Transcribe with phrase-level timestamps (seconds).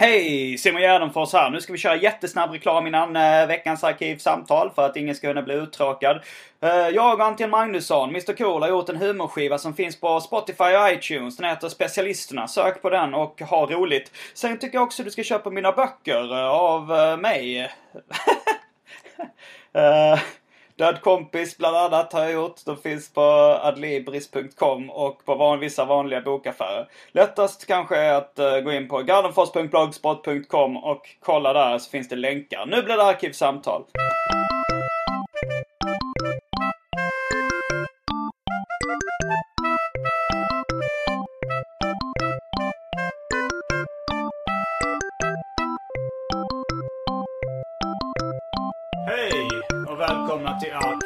[0.00, 0.58] Hej!
[0.58, 1.50] Simon Gärdenfors här.
[1.50, 5.42] Nu ska vi köra jättesnabb reklam innan eh, veckans arkivsamtal för att ingen ska kunna
[5.42, 6.20] bli uttråkad.
[6.60, 10.64] Eh, jag och Anton Magnusson, Mr Cool, har gjort en humorskiva som finns på Spotify
[10.64, 11.36] och iTunes.
[11.36, 12.48] Den heter Specialisterna.
[12.48, 14.12] Sök på den och ha roligt.
[14.34, 17.70] Sen tycker jag också du ska köpa mina böcker eh, av eh, mig.
[19.72, 20.18] Eh,
[20.78, 22.64] Död kompis bland annat har jag gjort.
[22.64, 23.20] De finns på
[23.62, 26.88] adlibris.com och på van, vissa vanliga bokaffärer.
[27.12, 32.16] Lättast kanske är att uh, gå in på gardenfors.blogspot.com och kolla där så finns det
[32.16, 32.66] länkar.
[32.66, 33.84] Nu blir det arkivsamtal.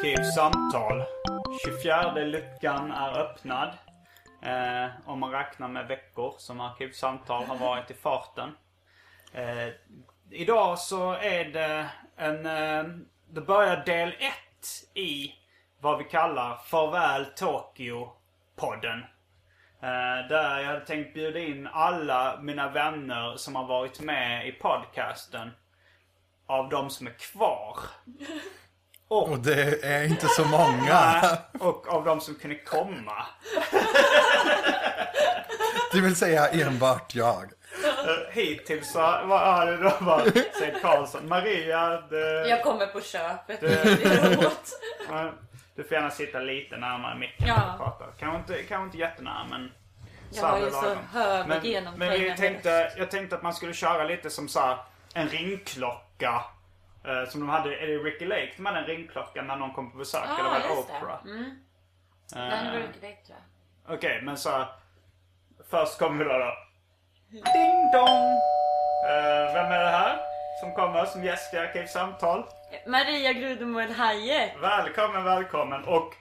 [0.03, 1.03] Arkivsamtal.
[1.65, 3.69] 24 luckan är öppnad.
[4.41, 8.49] Eh, om man räknar med veckor som Arkivsamtal har varit i farten.
[9.33, 9.73] Eh,
[10.29, 12.45] idag så är det en...
[12.45, 12.83] Eh,
[13.29, 14.17] det börjar del 1
[14.93, 15.31] i
[15.79, 18.99] vad vi kallar Farväl Tokyo-podden.
[19.81, 24.51] Eh, där jag hade tänkt bjuda in alla mina vänner som har varit med i
[24.51, 25.51] podcasten.
[26.45, 27.77] Av de som är kvar.
[29.21, 31.21] Och det är inte så många.
[31.59, 33.25] Och av de som kunde komma.
[35.93, 37.51] Det vill säga enbart jag.
[38.31, 40.23] Hittills så var det då bara
[40.59, 41.27] Seid Karlsson.
[41.27, 43.61] Maria, det, Jag kommer på köpet.
[43.61, 44.79] Det- Det är roligt.
[45.09, 45.31] Ja,
[45.75, 47.55] du får gärna sitta lite närmare micken Ja.
[47.65, 48.07] när du pratar.
[48.19, 49.71] Kanske inte, kanske inte jättenära men...
[50.35, 52.37] Jag har ju så hög men, genomträngande men röst.
[52.41, 54.77] tänkte, jag tänkte att man skulle köra lite som så här,
[55.13, 56.41] en ringklocka.
[57.05, 59.91] Eh, som de hade, är det Ricky Lake de hade en ringklocka när någon kom
[59.91, 60.21] på besök?
[60.39, 60.93] eller var Ja, det just det.
[60.97, 61.19] Oprah?
[61.25, 61.43] Mm.
[62.35, 63.33] Eh, Den var mycket bättre.
[63.89, 64.49] Okej, men så
[65.69, 66.53] Först kommer vi då, då.
[67.31, 68.29] Ding dong!
[69.09, 70.17] Eh, vem är det här?
[70.61, 72.45] Som kommer som gäst i Arkivsamtal?
[72.87, 74.51] Maria Grudemoel Hayek.
[74.61, 75.83] Välkommen, välkommen.
[75.83, 76.13] Och...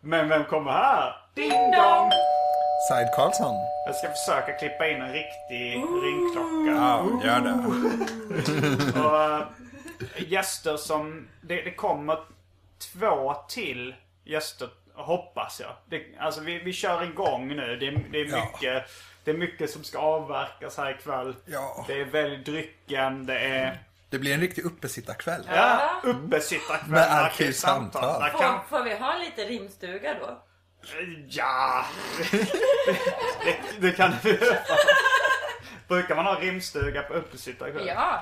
[0.00, 1.16] Men vem kommer här?
[1.34, 2.10] Ding dong!
[2.88, 3.54] Said Karlsson.
[3.86, 5.74] Jag ska försöka klippa in en riktig
[6.04, 6.70] ringklocka.
[6.70, 7.54] Ja, gör det.
[9.00, 9.42] Och, äh,
[10.16, 11.28] gäster som...
[11.40, 12.18] Det, det kommer
[12.92, 13.94] två till
[14.24, 15.72] gäster, hoppas jag.
[15.88, 17.76] Det, alltså vi, vi kör igång nu.
[17.76, 18.44] Det, är- det, är Ja.
[18.44, 18.90] mycket,
[19.24, 21.36] det är mycket som ska avverkas här ikväll.
[21.46, 21.84] Ja.
[21.88, 23.78] Det är väldigt drycken, det är...
[24.10, 25.48] Det blir en riktig uppesittarkväll.
[25.54, 28.30] Ja, uppesittarkväll Med arkivsamtal.
[28.30, 30.42] Får, kan, får vi ha lite rimstuga då?
[31.28, 31.84] Ja,
[33.44, 34.40] det, det kan du
[35.88, 37.86] Brukar man ha rimstuga på uppesittarkväll?
[37.86, 38.20] Ja.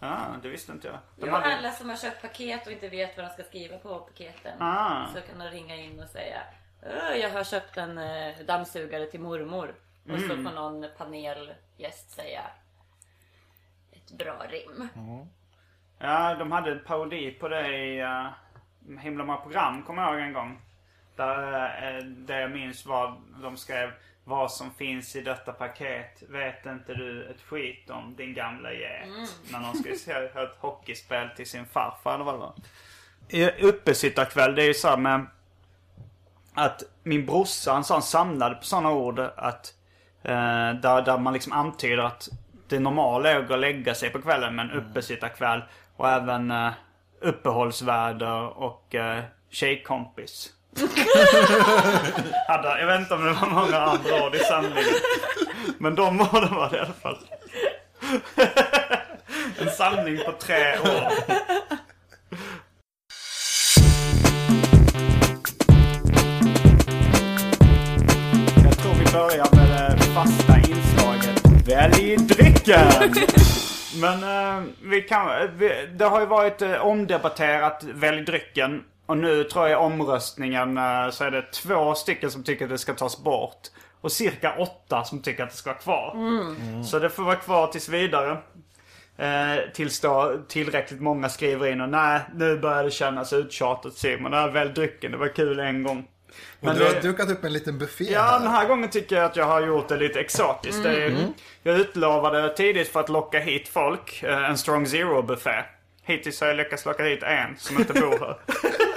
[0.00, 0.98] Ah, det visste inte jag.
[1.16, 3.42] De Jag har hade- alla som har köpt paket och inte vet vad de ska
[3.42, 4.62] skriva på paketen.
[4.62, 5.06] Ah.
[5.14, 6.40] Så kan de ringa in och säga
[6.82, 9.74] "Åh, Jag har köpt en eh, dammsugare till mormor.
[10.12, 10.44] Och så Mm.
[10.44, 12.42] får någon panelgäst säga
[13.92, 14.88] ett bra rim.
[15.98, 18.28] Ja, de hade en parodi på det i uh,
[19.00, 20.60] Himla många program, kommer jag ihåg en gång.
[21.16, 23.92] Där uh, det jag minns var, de skrev
[24.28, 29.08] Vad som finns i detta paket vet inte du ett skit om din gamla get.
[29.52, 33.68] När någon skulle se ett hockeyspel till sin farfar eller vad det var.
[33.68, 35.26] Uppesittarkväll, det är ju så här med
[36.54, 39.74] att min brorsa, han sa han samlade på sådana ord att
[40.22, 42.28] eh, där, där man liksom antyder att
[42.68, 45.62] det normala är att gå och lägga sig på kvällen med en uppesittarkväll
[45.96, 46.72] och även eh,
[47.20, 50.55] uppehållsväder och eh, tjejkompis.
[52.48, 54.94] Hade, jag vet inte om det var många andra ord i samlingen.
[55.78, 57.18] Men de orden var det i alla fall.
[59.58, 61.12] en samling på tre år.
[68.64, 73.14] Jag tror vi börjar med det fasta inslaget Välj drycken!
[74.00, 78.82] Men eh, vi kan, eh, vi, det har ju varit eh, omdebatterat Välj drycken.
[79.06, 82.70] Och nu tror jag i omröstningen eh, så är det två stycken som tycker att
[82.70, 83.60] det ska tas bort.
[84.00, 86.16] Och cirka åtta som tycker att det ska vara kvar.
[86.84, 88.36] Så det får vara kvar tills vidare.
[89.18, 94.30] Eh, tills då tillräckligt många skriver in och nej, nu börjar det kännas uttjatat Simon.
[94.30, 95.98] Det här Välj drycken, det var kul en gång.
[96.60, 98.38] Och Men du har det- dukat upp en liten buffé Ja, här.
[98.40, 100.82] den här gången tycker jag att jag har gjort det lite exotiskt.
[100.82, 101.16] Det är,
[101.62, 105.62] Jag utlovade tidigt för att locka hit folk eh, en Strong Zero-buffé.
[106.02, 108.36] Hittills har jag lyckats locka hit en som inte bor här.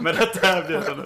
[0.00, 1.04] Med detta erbjudande.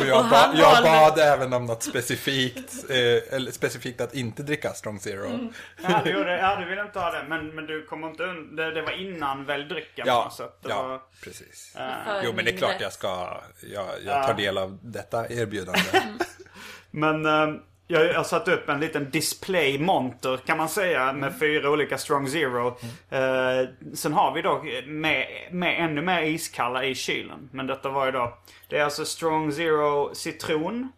[0.00, 4.72] Och jag, ba, jag bad även om något specifikt, eh, eller specifikt att inte dricka
[4.74, 5.26] Strong Zero.
[5.26, 5.48] Mm.
[5.82, 7.24] Ja, du, gjorde, ja, du vill inte ha det.
[7.28, 10.04] Men, men du kommer inte un- det, det var innan Välj drycken.
[10.06, 11.72] Ja, så att det ja var, precis.
[11.72, 15.80] För Jo, men det är klart jag ska, jag, jag tar del av detta erbjudande.
[16.90, 17.48] Men eh,
[17.90, 22.66] jag har satt upp en liten display-monter kan man säga med fyra olika Strong Zero.
[23.10, 27.48] Eh, sen har vi då med, med ännu mer iskalla i kylen.
[27.52, 28.38] Men detta var ju då,
[28.68, 30.92] det är alltså Strong Zero citron,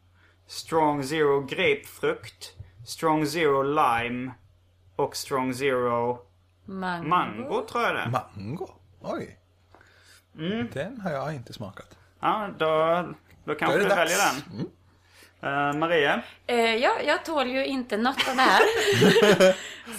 [0.47, 2.53] Strong Zero grapefrukt,
[2.87, 4.33] Strong Zero lime
[4.97, 6.19] och Strong Zero
[6.65, 7.09] Mango.
[7.09, 8.11] mango tror jag det är.
[8.11, 8.69] Mango?
[9.01, 9.37] Oj.
[10.39, 10.69] Mm.
[10.73, 11.99] Den har jag inte smakat.
[12.21, 13.05] Ja, då,
[13.45, 14.67] då kanske du väljer den.
[15.43, 16.23] Eh, Maria?
[16.47, 18.63] Eh, ja, jag tål ju inte något av det här.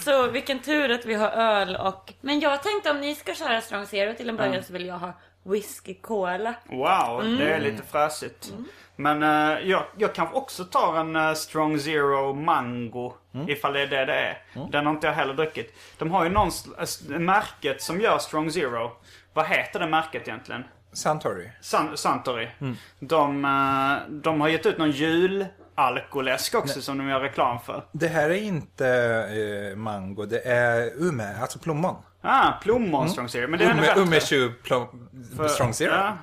[0.00, 2.12] så vilken tur att vi har öl och...
[2.20, 4.98] Men jag tänkte om ni ska köra Strong Zero till en början så vill jag
[4.98, 5.12] ha
[5.42, 6.54] whisky cola.
[6.66, 8.52] Wow, det är lite fräsigt.
[8.96, 13.12] Men eh, jag, jag kanske också tar en eh, Strong Zero Mango.
[13.48, 14.42] Ifall det är det det är.
[14.70, 15.78] Den har inte jag heller druckit.
[15.98, 18.90] De har ju någon äh, märket som gör Strong Zero.
[19.32, 20.64] Vad heter det märket egentligen?
[20.92, 21.50] Suntory.
[21.60, 22.48] San- Suntory.
[23.00, 27.84] De, eh, de har gett ut någon julalkoläsk också som de gör reklam för.
[27.92, 28.86] Det här är inte
[29.70, 31.94] eh, mango, det är ume, alltså plommon.
[32.24, 33.48] Ah, plommon Strong Zero.
[33.48, 34.00] Men det är ännu Ume, bättre.
[34.02, 35.08] umeshu plom,
[35.48, 35.90] strong zero.
[35.92, 36.16] Ja.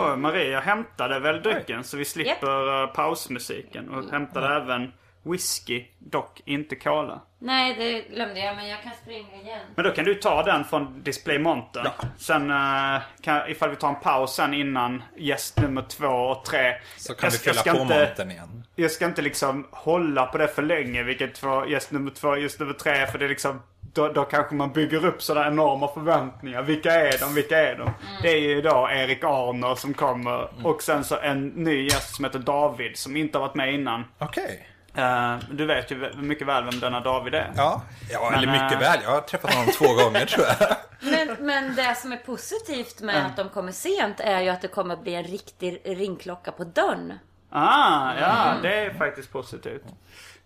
[0.00, 3.90] Oj, Maria hämtade väl drycken så vi slipper eh, pausmusiken.
[3.90, 4.92] Och hämtade även
[5.22, 7.20] whisky, dock inte cola.
[7.44, 9.60] Nej, det glömde jag men jag kan springa igen.
[9.74, 11.86] Men då kan du ta den från displaymontern.
[12.18, 16.74] Sen uh, kan, ifall vi tar en paus sen innan gäst nummer två och tre.
[16.96, 18.64] Så kan jag, vi jag fylla ska på inte, montern igen.
[18.76, 21.02] Jag ska inte liksom hålla på det för länge.
[21.02, 23.06] Vilket för gäst nummer två, gäst nummer tre.
[23.06, 26.62] För det är liksom då, då kanske man bygger upp sådana enorma förväntningar.
[26.62, 27.34] Vilka är de?
[27.34, 27.90] Vilka är de?
[28.22, 30.66] Det är ju då Erik Arner som kommer.
[30.66, 32.96] Och sen så en ny gäst som heter David.
[32.96, 34.04] Som inte har varit med innan.
[34.18, 34.68] Okej.
[34.94, 37.52] Eh, du vet ju mycket väl vem denna David är.
[37.56, 39.00] Ja, ja Men, eller mycket äh, väl.
[39.02, 40.76] Jag har träffat honom två gånger tror jag.
[41.00, 44.68] Men, men det som är positivt med att de kommer sent är ju att det
[44.68, 47.18] kommer bli en riktig ringklocka på dörren.
[47.50, 49.84] Ah, ja, det är faktiskt positivt.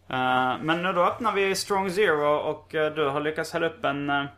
[0.09, 3.85] Eh, men nu då öppnar vi Strong Zero och eh, du har lyckats hälla upp
[3.85, 4.29] en...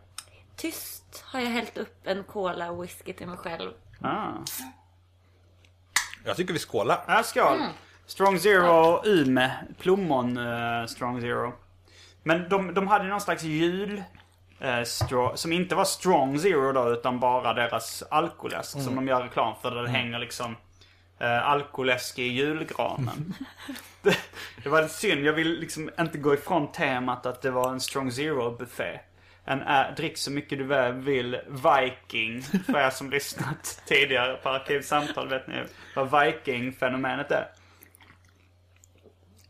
[0.57, 3.71] Tyst har jag hällt upp en cola och whisky till mig själv.
[4.01, 4.29] ah.
[6.25, 7.05] Jag tycker vi skålar.
[7.07, 7.59] Ja, skål.
[8.11, 9.51] Strong Zero Ume.
[9.79, 11.53] Plommon eh, Strong Zero.
[12.23, 14.03] Men de, de hade någon slags jul...
[14.61, 19.23] eh, straw, som inte var Strong Zero då utan bara deras alkoläsk som de gör
[19.23, 19.71] reklam för.
[19.71, 20.57] Där det hänger liksom
[21.23, 23.35] uh, alkoläsk i julgranen.
[24.03, 24.19] det,
[24.63, 25.25] det var synd.
[25.25, 29.01] Jag vill liksom inte gå ifrån temat att det var en Strong Zero buffé.
[29.45, 32.43] En äh, drick så mycket du väl vill Viking.
[32.43, 35.63] För er som lyssnat tidigare på Arkivsamtal vet ni
[35.95, 37.60] vad Viking-fenomenet är.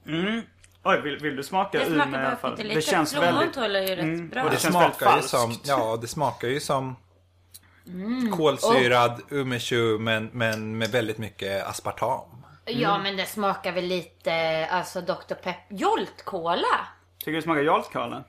[0.06, 0.42] Mm.
[0.82, 2.50] Oj, vill, vill du smaka Det Ume smakar bara fall?
[2.50, 2.74] pyttelite.
[2.74, 3.54] Det känns Plommon väldigt...
[3.54, 4.42] tål ju rätt Mm, bra.
[4.44, 5.30] och det Det smakar ju falskt.
[5.30, 6.96] som, ja det smakar ju som
[7.86, 8.30] Mm.
[8.36, 12.44] kolsyrad umeshu men, men med väldigt mycket aspartam.
[12.64, 15.34] Ja men det smakar väl lite, alltså Dr.
[15.34, 15.56] Pep...
[15.68, 16.86] Jolt Cola!
[17.18, 18.24] Tycker du det smakar Jolt-Cola?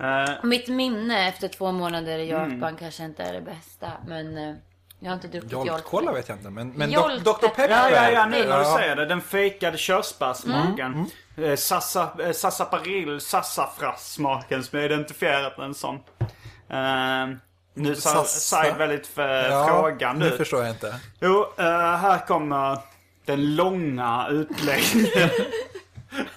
[0.00, 2.52] Eh, Mitt minne efter två månader i Mm.
[2.60, 3.92] Japan kanske inte är det bästa.
[4.06, 4.54] Men eh,
[5.00, 5.66] jag har inte druckit Jolt.
[5.68, 7.32] Jolt-cola vet jag inte men, men Jolt Dr.
[7.48, 7.68] Pepper.
[7.68, 8.76] ja, ja, ja, nu när du Ja.
[8.78, 9.06] säger det.
[9.06, 11.10] Den fejkade körsbärssmaken.
[11.36, 15.94] Eh, Sassa, eh, Sassaparill, Sassafras-smaken som jag identifierat med en sån.
[15.94, 17.36] Uh,
[17.74, 18.24] nu ser.
[18.24, 20.36] Said väldigt för Ja, frågande nu ut.
[20.36, 21.00] förstår jag inte.
[21.20, 21.64] Jo, eh,
[21.96, 22.78] här kommer
[23.24, 25.30] den långa utläggningen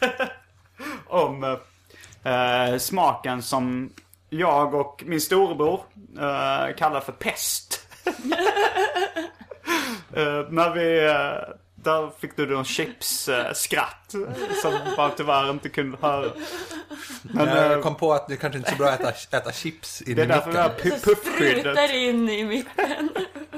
[1.08, 1.44] om
[2.24, 3.90] eh, smaken som
[4.30, 5.82] jag och min storebror
[6.20, 7.69] eh, kallar för pest.
[10.14, 11.06] Eh, när vi...
[11.08, 14.16] eh, där fick du någon chips-skratt
[14.62, 16.32] som man tyvärr inte kunde höra.
[17.22, 19.52] Men eh, jag kom på att det kanske inte är så bra att äta, äta
[19.52, 20.92] chips in det i är därför vi har micken.
[20.92, 21.60] pu- puffskyddet.
[21.62, 23.10] Sprutar in i mitten.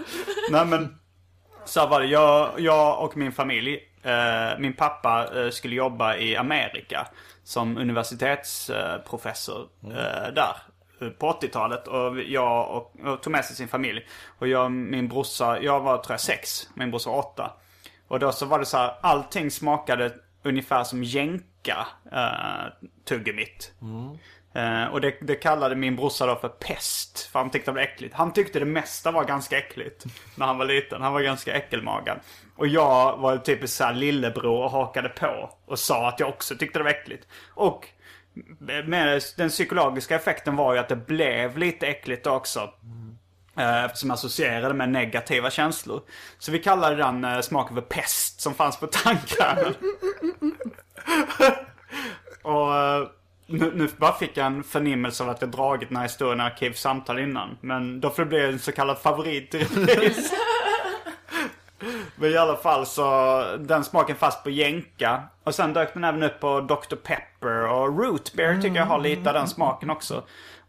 [0.51, 0.99] Nej men,
[1.65, 2.05] så var det.
[2.07, 7.07] Jag, jag och min familj eh, min pappa eh, skulle jobba i Amerika
[7.43, 10.55] som universitetsprofessor eh, där eh,
[11.01, 11.87] Eh, på 80-talet.
[11.87, 14.07] Och jag och, och tog med sig sin familj.
[14.39, 17.53] Och jag och min brorsa, jag var tror jag sex, min brorsa var åtta.
[18.07, 23.71] Och då så var det så här, allting smakade ungefär som jänka eh, tuggummit.
[24.53, 27.29] Eh, och det, det kallade min brorsa då för pest.
[27.31, 28.15] För han tyckte det var äckligt.
[28.15, 30.05] Han tyckte det mesta var ganska äckligt.
[30.35, 31.01] När han var liten.
[31.01, 32.19] Han var ganska äckelmagad.
[32.55, 35.49] Och jag var typiskt såhär lillebror och hakade på.
[35.65, 37.27] Och sa att jag också tyckte det var äckligt.
[37.49, 37.87] Och
[38.69, 42.73] Eh, med den psykologiska effekten var ju att det blev lite äckligt också.
[42.83, 43.17] Mm.
[43.85, 46.01] Eftersom jag associerade med negativa känslor.
[46.39, 49.73] Så vi kallade den smak smaken för pest som fanns på tandkrämen.
[52.41, 52.71] Och
[53.51, 56.43] nu, nu bara fick jag en förnimmelse av att jag dragit den här historien i
[56.43, 57.57] arkivsamtal innan.
[57.61, 60.33] Men då får det bli en så kallad favorit repris.
[62.21, 65.23] Men i alla fall så, den smaken fast på jänka.
[65.43, 66.95] Och sen dök den även upp på Dr.
[66.95, 70.23] Pepper och Root Beer tycker jag har lite av den smaken också.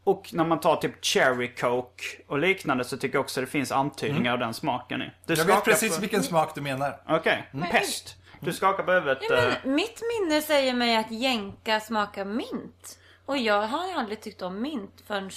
[0.04, 3.72] Och när man tar typ Cherry Coke och liknande så tycker jag också det finns
[3.72, 5.10] antydningar av den smaken i.
[5.26, 6.00] Du Jag skakar vet precis på...
[6.00, 7.00] vilken smak du menar.
[7.08, 8.16] Okej, pest.
[8.40, 9.18] Du skakar på huvudet.
[9.20, 12.98] Ja, eh, men mitt minne säger mig att jänka smakar mint.
[13.26, 15.30] Och jag har ju aldrig tyckt om mint förrän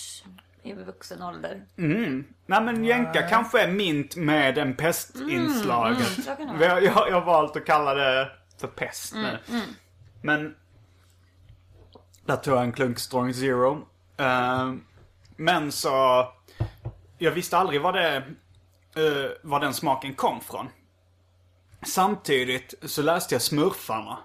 [0.66, 1.66] i vuxen ålder.
[2.46, 5.96] Nej men jänka kanske är mint med en pestinslag.
[6.40, 9.38] mm, har- jag, jag har valt att kalla det för pest nu.
[10.22, 10.56] Men...
[12.26, 13.88] Där tog jag en klunk strong zero.
[14.18, 14.74] Eh,
[15.36, 16.28] men så...
[17.18, 18.24] Jag visste aldrig var det...
[18.98, 20.70] Uh, var den smaken kom från.
[21.86, 24.18] Samtidigt så läste jag Smurfarna.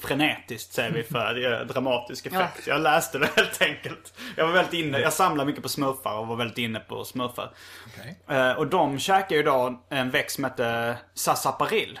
[0.00, 2.66] Frenetiskt säger vi för att göra dramatisk effekt.
[2.66, 4.12] Jag läste det helt enkelt.
[4.36, 7.50] Jag var väldigt inne, jag samlar mycket på smurfar och var väldigt inne på smurfar.
[7.86, 8.18] Okej.
[8.28, 12.00] Eh, och de käkar ju då en växt som heter sarsaparil.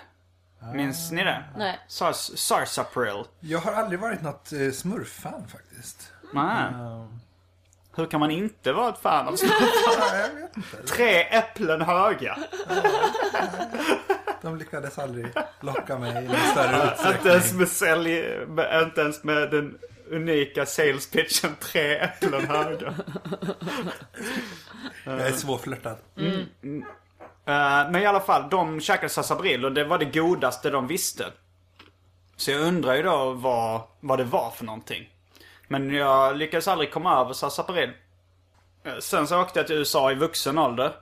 [0.74, 1.44] Minns ni det?
[1.56, 1.78] Nej.
[1.88, 3.24] Sars, sarsaparil.
[3.40, 6.12] Jag har aldrig varit något eh, smurffan faktiskt.
[6.32, 6.64] Nej.
[7.96, 10.30] Hur kan man inte vara ett fan av smurfar?
[10.40, 10.78] Ja.
[10.96, 12.38] Tre äpplen höga.
[14.42, 15.26] De lyckades aldrig
[15.60, 17.58] locka mig i någon större Inte ens utsträckning.
[17.58, 18.24] med sälj,
[18.84, 19.78] inte ens med den
[20.10, 22.94] unika sales pitchen tre äpplen höga.
[25.04, 25.96] Jag är svårflörtad.
[27.44, 31.24] Eh, men i alla fall, de käkade sarsaparil och det var det godaste de visste.
[32.36, 35.10] Så jag undrar ju då vad, vad det var för någonting.
[35.68, 37.90] Men jag lyckades aldrig komma över sarsaparil.
[38.84, 40.92] Eh, Sen så åkte jag till USA i vuxen ålder.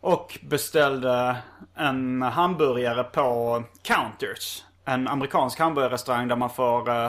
[0.00, 1.36] Och beställde
[1.76, 4.64] en hamburgare på Counters.
[4.84, 7.04] En amerikansk hamburgerrestaurang där man får eh,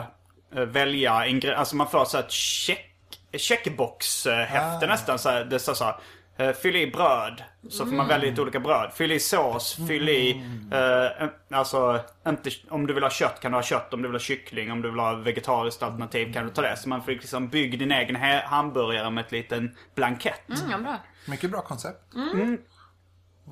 [0.56, 2.86] eh, välja ingre- Alltså man får så här ett check,
[3.32, 5.18] checkbox-häfte nästan.
[5.18, 5.96] Så här, det står så här.
[6.36, 7.42] eh, Fyll i bröd.
[7.70, 8.90] Så får man välja lite olika bröd.
[8.94, 9.76] Fyll i sås.
[9.88, 10.30] Fyll i...
[10.72, 13.94] Eh, en- alltså, inte, om du vill ha kött kan du ha kött.
[13.94, 14.72] Om du vill ha kyckling.
[14.72, 16.76] Om du vill ha vegetariskt alternativ kan du ta det.
[16.76, 20.48] Så man får liksom bygga din egen hamburgare med ett liten blankett.
[20.48, 20.96] Mm, ja, bra.
[21.26, 22.14] Mycket bra koncept.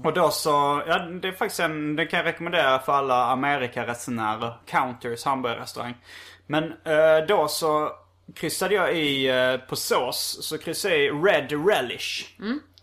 [0.04, 4.54] Och då så, ja det är faktiskt en, det kan jag rekommendera för alla Amerikaresenärer.
[4.66, 5.94] Counters hamburgerrestaurang.
[6.46, 7.92] Men eh, då så
[8.34, 12.26] kryssade jag i, eh, på sås, så kryssade jag i Red Relish.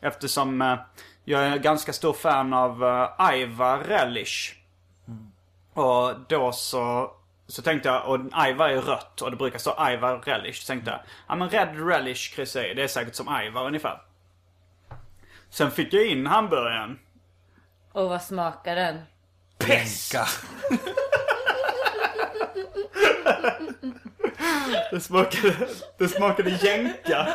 [0.01, 0.75] Eftersom eh,
[1.25, 4.55] jag är en ganska stor fan av uh, Ivar Relish.
[5.73, 7.11] Och då så,
[7.47, 8.19] så tänkte jag, och
[8.49, 10.61] Ivar är rött och det brukar stå Ivar Relish.
[10.61, 13.67] Så tänkte jag, ja men Red Relish kryssar jag i, det är säkert som Ivar
[13.67, 14.01] ungefär.
[15.49, 16.99] Sen fick jag in hamburgaren.
[17.95, 19.01] Och vad smakar den?
[19.57, 20.13] Pest!
[20.13, 20.27] Jänka.
[24.91, 25.55] Det smakade,
[25.97, 27.27] det smakade jänka.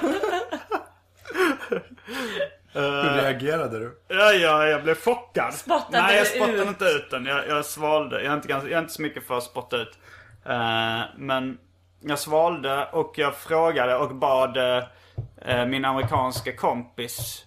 [2.72, 4.00] Hur reagerade du?
[4.08, 5.54] Ja, ja, jag blev chockad.
[5.54, 6.68] Spottade Nej, jag spottade ut?
[6.68, 7.26] inte ut den.
[7.26, 8.22] Jag, jag svalde.
[8.22, 9.98] Jag är, inte ganska, jag är inte så mycket för att spotta ut.
[10.46, 11.58] Eh, men
[12.00, 17.44] jag svalde och jag frågade och bad eh, min amerikanska kompis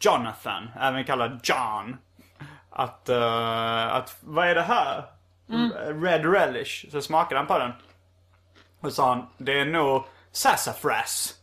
[0.00, 1.96] Jonathan, även kallad John.
[2.76, 5.04] Att, eh, att vad är det här?
[6.02, 6.90] Red relish.
[6.90, 7.72] Så smakade han på den.
[8.80, 11.34] Och sa han, det är nog sassafras.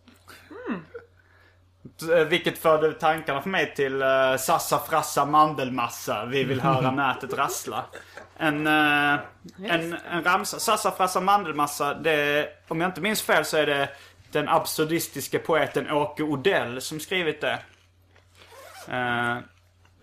[2.01, 6.25] Eh, Vilket förde tankarna för mig till uh, sassafrassa mandelmassa.
[6.25, 7.85] Vi vill höra nätet rassla.
[8.37, 9.19] En, uh,
[9.63, 10.59] en, en ramsa.
[10.59, 13.89] Sassafrassa mandelmassa, det, om jag inte minns fel så är det
[14.31, 17.59] den absurdistiske poeten Åke Odell som skrivit det.
[18.87, 19.37] Eh,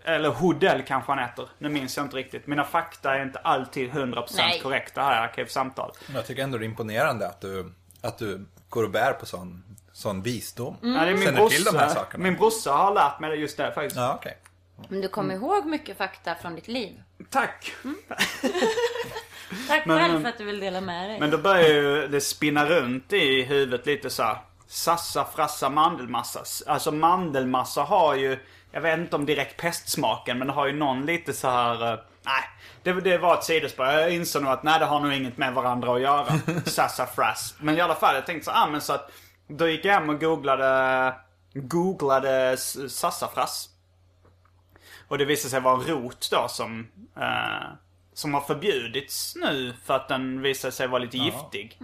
[0.03, 1.47] eller Hodell kanske han heter.
[1.57, 2.47] Nu minns jag inte riktigt.
[2.47, 4.59] Mina fakta är inte alltid 100% Nej.
[4.63, 5.91] korrekta här i Arkivsamtal.
[6.07, 9.25] Men Jag tycker ändå det är imponerande att du, att du går och bär på
[9.25, 10.77] sån, sån visdom.
[10.81, 12.23] Ja, det är min Känner till de här sakerna.
[12.23, 13.95] Min brorsa har lärt mig det just det faktiskt.
[13.95, 14.37] Ja, okej.
[14.89, 17.03] Men du kommer ihåg mycket fakta från ditt liv.
[17.29, 17.73] Tack!
[19.67, 21.19] Tack Men- själv för att du vill dela med dig.
[21.19, 24.37] Men då börjar ju det spinna runt i huvudet lite så här.
[24.67, 26.43] Sassa, frassa, mandelmassa.
[26.71, 28.39] Alltså mandelmassa har ju,
[28.71, 31.93] jag vet inte om direkt pestsmaken, men det har ju någon lite så här.
[31.93, 32.43] eh, nej,
[32.83, 33.85] det, det var ett sidospår.
[33.85, 36.25] Jag insåg nog att nej, det har nog inget med varandra att göra.
[36.65, 37.55] Sassafras.
[37.59, 39.11] Men i alla fall, jag tänkte så ah, men så att
[39.47, 41.13] då gick jag hem och googlade,
[41.53, 42.57] googlade
[42.89, 43.69] sassafras.
[45.07, 47.67] Och det visade sig vara en rot då som, eh,
[48.13, 51.77] som har förbjudits nu för att den visade sig vara lite giftig.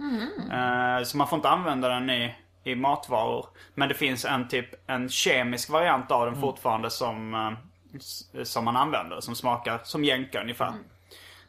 [0.52, 2.34] Eh, så man får inte använda den i,
[2.66, 3.46] i matvaror.
[3.74, 8.76] Men det finns en typ en kemisk variant av den fortfarande som, eh, som man
[8.76, 9.20] använder.
[9.20, 10.72] Som smakar som jänka ungefär.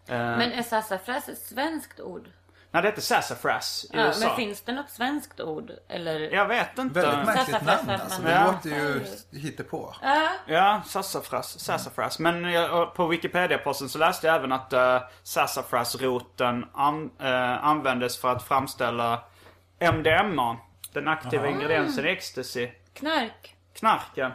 [0.09, 2.27] Men är sassafras ett svenskt ord?
[2.71, 4.27] Nej, det heter sassafras i Ja, USA.
[4.27, 5.71] men finns det något svenskt ord?
[5.87, 6.19] Eller?
[6.19, 7.01] Jag vet inte.
[7.01, 8.21] Väldigt märkligt Sassafras, namn alltså.
[8.21, 8.51] Det Ja.
[8.51, 9.05] låter ju
[9.39, 9.93] hittepå.
[10.47, 11.59] Ja, sassafras.
[11.59, 12.19] sassafras.
[12.19, 18.31] Men jag, på Wikipedia-posten så läste jag även att uh, sassafrasroten an, eh, användes för
[18.31, 19.19] att framställa
[19.79, 20.57] MDMA.
[20.97, 22.67] Den aktiva ingrediensen i ecstasy.
[22.93, 23.55] Knark?
[23.73, 24.31] Knark, ja.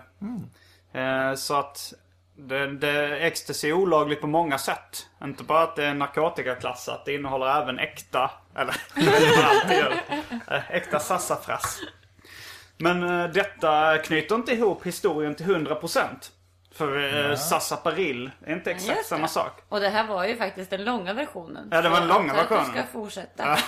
[1.01, 1.93] Eh, så att
[2.37, 5.07] det, det, ecstasy är olagligt på många sätt.
[5.25, 7.05] Inte bara att det är narkotikaklassat.
[7.05, 8.77] Det innehåller även äkta, eller.
[10.51, 11.81] Eh, äkta sassafras.
[12.77, 16.07] Men eh, detta knyter inte ihop historien till 100%.
[16.75, 19.29] För eh, sassaparill är inte exakt Just samma det.
[19.29, 19.63] sak.
[19.69, 21.69] Och det här var ju faktiskt den långa versionen.
[21.71, 22.77] Ja, det var den Så långa jag antar att versionen.
[22.77, 23.59] Du ska fortsätta.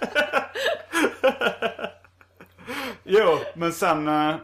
[3.04, 4.36] Jo, men sen eh,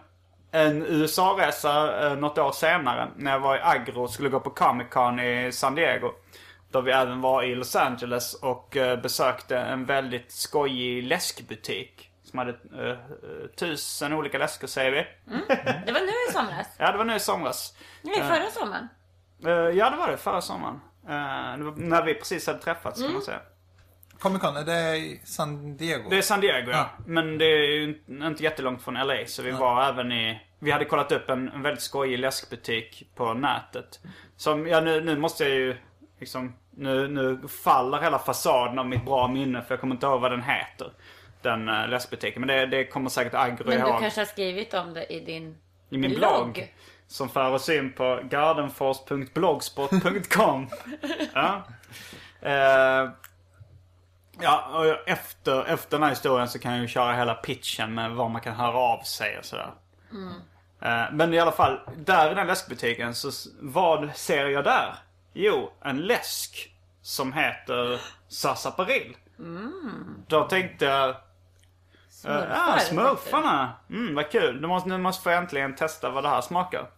[0.52, 4.50] en USA-resa eh, något år senare när jag var i Agro och skulle gå på
[4.50, 6.12] Comic Con i San Diego.
[6.70, 12.08] Då vi även var i Los Angeles och eh, besökte en väldigt skojig läskbutik.
[12.22, 12.96] Som hade eh,
[13.56, 15.06] tusen olika läskor säger vi.
[15.86, 16.66] Det var nu i somras.
[16.78, 17.76] Ja, det var nu i somras.
[18.02, 18.88] Nej, förra sommaren.
[19.44, 20.80] Eh, ja, det var det förra sommaren.
[21.58, 23.40] Det var när vi precis hade träffats kan man säga.
[24.22, 26.10] Comic Con, är det i San Diego?
[26.10, 26.90] Det är San Diego ja.
[27.06, 29.16] Men det är ju inte- jättelångt från LA.
[29.26, 30.40] Så vi var även i...
[30.58, 34.00] Vi hade kollat upp en, en väldigt skojig läskbutik på nätet.
[34.36, 35.76] Som, ja nu, nu måste jag ju
[36.20, 36.54] liksom...
[36.70, 40.30] Nu, nu faller hela fasaden av mitt bra minne för jag kommer inte ihåg vad
[40.30, 40.92] den heter.
[41.42, 42.40] Den uh, läskbutiken.
[42.40, 44.00] Men det, det kommer säkert Agro Men du ihåg.
[44.00, 45.56] kanske har skrivit om det i din
[45.90, 46.74] I min blogg.
[47.06, 50.68] Som för oss in på gardenfors.blogspot.com.
[51.34, 51.62] ja.
[52.42, 53.08] Eh,
[54.40, 58.10] ja, och efter, efter den här historien så kan jag ju köra hela pitchen med
[58.10, 59.70] var man kan höra av sig och sådär.
[60.80, 64.94] Eh, men i alla fall, där i den läskbutiken så vad ser jag där?
[65.32, 69.16] Jo, en läsk som heter Sassaparill.
[70.26, 71.16] Då tänkte jag
[72.22, 72.48] Smurfar.
[72.50, 73.72] Ja, smurfarna.
[73.90, 74.60] Mm, vad kul.
[74.60, 76.90] Nu måste, nu måste jag äntligen testa vad det här smakar.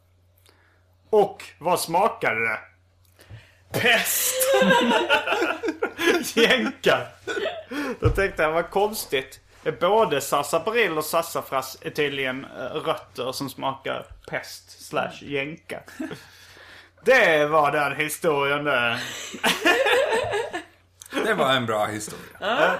[1.10, 2.58] Och vad smakade det?
[3.74, 4.34] Pest!
[6.36, 7.06] Jänka.
[8.00, 9.40] Då tänkte jag, vad konstigt.
[9.80, 15.80] Både sassaparill och sassafras är tydligen eh, rötter som smakar pest slash jänka.
[17.04, 18.98] Det var den historien det.
[21.24, 22.76] Det var en bra historia.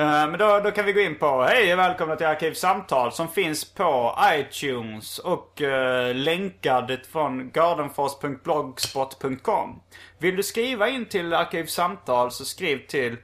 [0.00, 3.28] Eh, Men då, då kan vi gå in på Hej och välkomna till Arkivsamtal som
[3.28, 9.80] finns på iTunes och uh, länkad från gardenfors.blogspot.com.
[10.18, 13.16] Vill du skriva in till Arkivsamtal så skriv till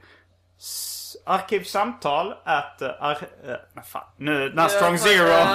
[1.25, 2.77] Arkivsamtal at...
[2.81, 3.17] Uh, ar,
[3.73, 5.45] men fan, nu när Strong Zero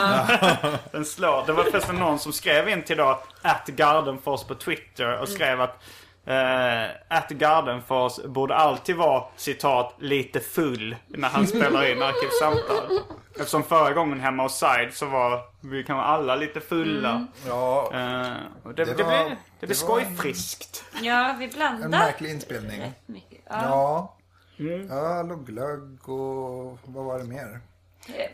[0.92, 1.46] den slår.
[1.46, 5.60] Det var förresten någon som skrev in till då at Gardenfors på Twitter och skrev
[5.60, 5.82] att
[6.28, 12.98] Uh, at Gardenfors borde alltid vara citat lite full när han spelar in Arkivsamtal.
[13.36, 17.26] Eftersom förra gången hemma hos Side så var vi kan vara alla lite fulla.
[17.48, 18.32] Ja, Eh,
[18.62, 20.84] och det, det, Det var- blir, det det blir var en- skojfriskt.
[21.02, 21.84] Ja, vi blandar.
[21.84, 22.92] en märklig inspelning.
[23.06, 23.40] mycket.
[23.50, 23.62] Ja.
[23.62, 24.16] Ja.
[24.58, 24.88] Mm.
[24.88, 27.60] Ja, lugg, glögg och vad var det mer?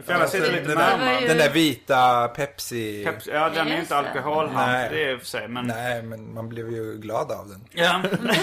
[0.07, 1.21] För annars är det lite den, närmare.
[1.21, 3.05] där, den där vita Pepsi.
[3.05, 3.99] Pepsi, Ja, den är inte det.
[3.99, 4.89] alkoholhalt Nej.
[4.91, 5.49] det är i och för sig.
[5.49, 7.65] Men Nej, men man blev ju glad av den.
[7.73, 8.01] Ja,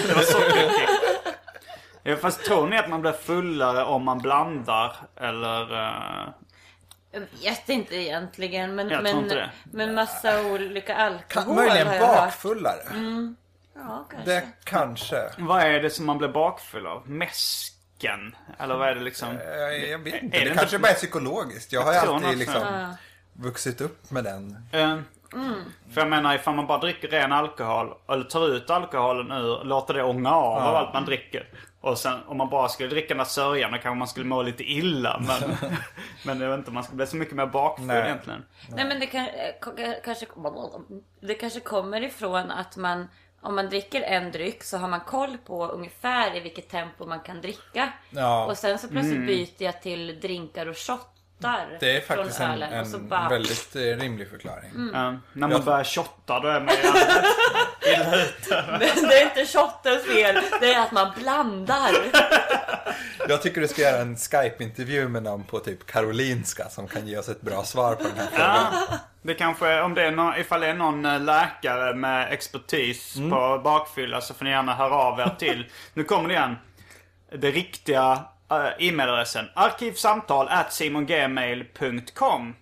[0.08, 0.88] det var sockerkick.
[2.02, 4.96] Ja, fast tror ni att man blir fullare om man blandar?
[5.20, 5.72] Eller...
[5.72, 6.28] eh,
[7.12, 8.74] Jag vet inte egentligen.
[8.74, 9.50] Men, Jag tror men, inte det.
[9.72, 12.82] men massa olika Kan, alkohol möjligen bakfullare.
[13.74, 14.30] Ja, kanske.
[14.30, 15.16] Det kanske.
[15.38, 17.02] vad är det som man blir bakfull av?
[18.02, 18.36] Mäsken?
[18.58, 19.28] Eller vad är det liksom?
[19.44, 20.38] Jag, jag vet Är inte.
[20.38, 21.72] det Det inte- kanske bara är psykologiskt.
[21.72, 22.96] Jag har ju alltid liksom så.
[23.42, 24.56] vuxit upp med den.
[24.72, 24.98] Eh,
[25.94, 29.94] För jag menar ifall man bara dricker ren alkohol eller tar ut alkoholen ur låter
[29.94, 31.48] det ånga av av allt man dricker.
[31.80, 34.42] Och sen om man bara skulle dricka den där sörjan då kanske man skulle må
[34.42, 35.22] lite illa.
[35.28, 35.56] Men,
[36.24, 38.02] men jag vet inte, man skulle bli så mycket mer bakfull Nej.
[38.02, 38.44] egentligen.
[38.68, 39.30] Nej men det kan, eh,
[39.62, 40.26] kanske,
[41.20, 43.08] det kanske kommer ifrån att man
[43.46, 47.20] om man dricker en dryck så har man koll på ungefär i vilket tempo man
[47.20, 47.92] kan dricka.
[48.10, 48.46] Ja.
[48.46, 50.76] Och sen så plötsligt byter jag till drinkar och
[51.42, 52.80] shottar Det är faktiskt från en, ölen.
[52.80, 54.70] och så en bara, väldigt eh, rimlig förklaring.
[54.94, 56.82] Ja, när man Jag- börjar shotta då är man ju
[57.92, 58.64] illa ute.
[59.08, 61.90] Det är inte shottens fel, det är att man blandar.
[63.28, 67.18] Jag tycker du ska göra en Skype-intervju med någon på typ Karolinska som kan ge
[67.18, 68.98] oss ett bra svar på den här frågan.
[69.22, 73.60] Det kanske, om det är någon, ifall det är någon eh, läkare med expertis på
[73.64, 75.70] bakfylla så får ni gärna höra av er till.
[75.94, 76.56] Nu kommer det igen.
[77.38, 78.24] Det riktiga
[78.78, 79.48] e-mailadressen.
[79.54, 82.54] Arkivsamtal at simongmail.com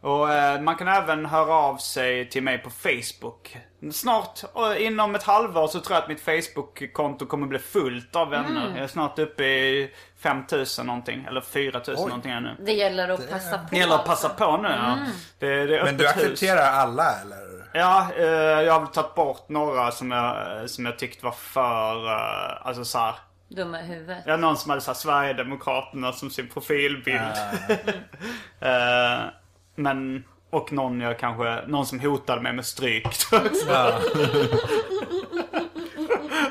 [0.00, 3.56] Och eh, man kan även höra av sig till mig på Facebook.
[3.92, 8.30] Snart, och inom ett halvår så tror jag att mitt Facebook-konto kommer bli fullt av
[8.30, 8.72] vänner.
[8.74, 9.90] Jag är snart uppe i
[10.22, 11.24] 5000 någonting.
[11.28, 12.56] Eller 4000 någonting ännu.
[12.60, 13.64] Det gäller att passa på.
[13.70, 14.98] Det gäller att passa på nu ja.
[15.38, 16.24] Det, det är Men du öppet hus.
[16.32, 17.70] accepterar alla eller?
[17.72, 18.24] Ja, eh,
[18.62, 22.84] jag har väl tagit bort några som jag, som jag tyckte var för, eh, alltså
[22.84, 23.14] så här.
[23.50, 24.22] Dumma i huvudet.
[24.26, 27.20] Jag någon som hade så här, Sverigedemokraterna som sin profilbild.
[28.62, 29.20] Eh,
[29.74, 33.06] men, och någon jag kanske, någon som hotade mig med stryk.
[33.68, 34.00] Ja.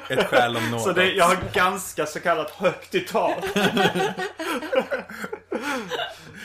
[0.10, 0.82] Ett skäl om något.
[0.82, 3.44] så det, jag har ganska så kallat högt i tak.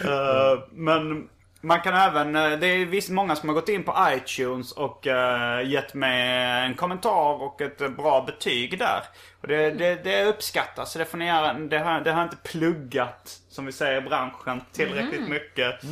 [0.05, 1.29] Eh, men
[1.65, 5.07] man kan även, eh, det är visst många som har gått in på iTunes och
[5.07, 9.03] uh, gett mig en kommentar och ett eh, bra betyg där.
[9.41, 11.53] Och det, det, det uppskattas, så det får ni göra.
[11.53, 15.85] Det har, det har inte pluggat, som vi säger i branschen, tillräckligt mycket.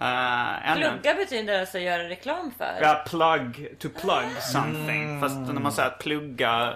[0.00, 0.80] Uh, ännu.
[0.80, 2.78] Plugga betyder alltså göra reklam för.
[2.80, 5.20] Ja, plug, to plug something.
[5.20, 6.74] Fast när man säger att plugga,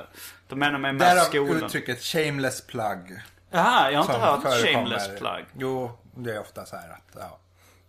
[0.49, 1.65] då menar man med Därav skolan.
[1.65, 3.21] uttrycket shameless plug.
[3.51, 4.73] Jaha, jag har inte hört förekommer.
[4.73, 5.45] shameless plug.
[5.59, 7.39] Jo, det är ofta så här att ja,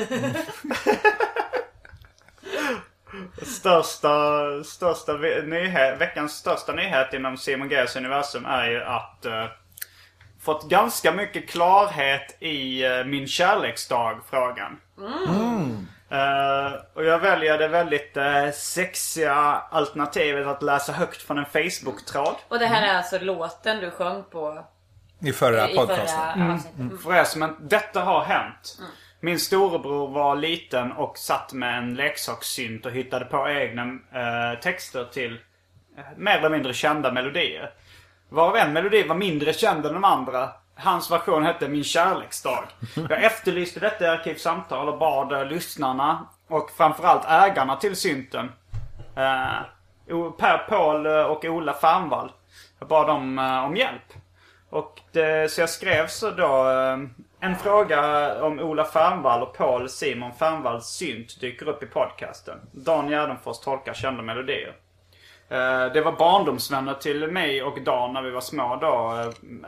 [3.43, 5.13] största, största
[5.47, 9.45] nyhet, veckans största nyhet inom Simon Gs universum är ju att uh,
[10.41, 14.81] fått ganska mycket klarhet i uh, min kärleksdag-frågan.
[16.13, 19.35] Eh, och jag väljer det väldigt uh, sexiga
[19.71, 22.35] alternativet att läsa högt från en Facebook-tråd.
[22.49, 24.65] Och det här är alltså låten du sjöng på
[25.21, 26.35] I förra i podcasten.
[26.35, 27.03] förra avsnittet.
[27.03, 28.79] För er som inte, detta har hänt.
[29.21, 35.05] Min storebror var liten och satt med en leksakssynt och hittade på egna eh, texter
[35.05, 35.41] till
[36.17, 37.71] mer eller mindre kända melodier.
[38.29, 40.51] Varav en melodi var mindre känd än de andra.
[40.75, 42.65] Hans version hette Min kärleksdag.
[42.95, 48.53] Jag efterlyste detta i Arkivsamtal och bad eh, lyssnarna och framförallt ägarna till synten.
[49.17, 52.33] Eh, Per Paul eh, och Ola Fernvall.
[52.79, 54.13] Jag bad dem eh, om hjälp.
[54.71, 56.99] Och det, så jag skrev så då eh,
[57.41, 62.59] en fråga om Ola Fernvall och Paul Simon Fernvalls synt dyker upp i podcasten.
[62.73, 64.75] Dan Gärdenfors tolkar kända melodier.
[65.53, 69.19] Eh, det var barndomsvänner till mig och Dan när vi var små då.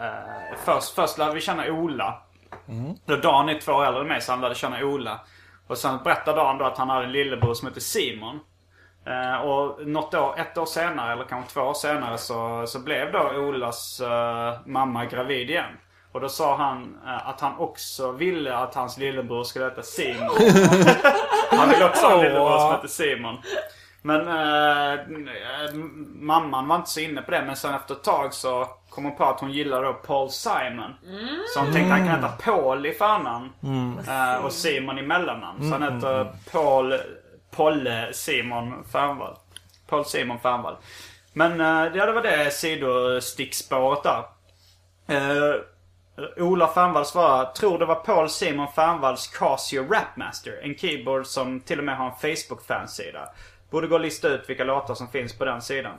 [0.00, 2.22] Eh, först, först lärde vi känna Ola.
[3.06, 5.20] Då Dan är två år äldre än mig så han lärde känna Ola.
[5.66, 8.40] Och sen berättade Dan då att han hade en lillebror som hette Simon.
[9.06, 13.12] Eh, och något år, ett år senare, eller kanske två år senare, så, så blev
[13.12, 14.02] då Olas
[14.66, 15.72] mamma gravid igen.
[16.14, 20.30] Och då sa han eh, att han också ville att hans lillebror skulle heta Simon.
[21.50, 23.36] han ville också ha en lillebror som hette Simon.
[24.06, 25.00] Men eh,
[26.14, 27.42] mamman var inte så inne på det.
[27.46, 30.94] Men sen efter ett tag så kom hon på att hon gillade Paul Simon.
[31.54, 33.52] Så hon tänkte att han kan heta Paul i förnamn.
[34.08, 35.70] Eh, och Simon i mellannamn.
[35.70, 36.94] Så han heter Paul
[37.50, 39.36] Polle Simon Fernvall.
[39.86, 40.76] Paul Simon Fernvall.
[41.32, 44.24] Men eh, ja, det var det sidostickspåret där.
[45.08, 45.54] Eh,
[46.36, 50.60] Ola Fernvall svarar, tror det var Paul Simon Fernvalls Casio Rapmaster.
[50.62, 53.28] En keyboard som till och med har en Facebook-fansida.
[53.74, 55.92] Borde gå och lista ut vilka låtar som finns på den sidan.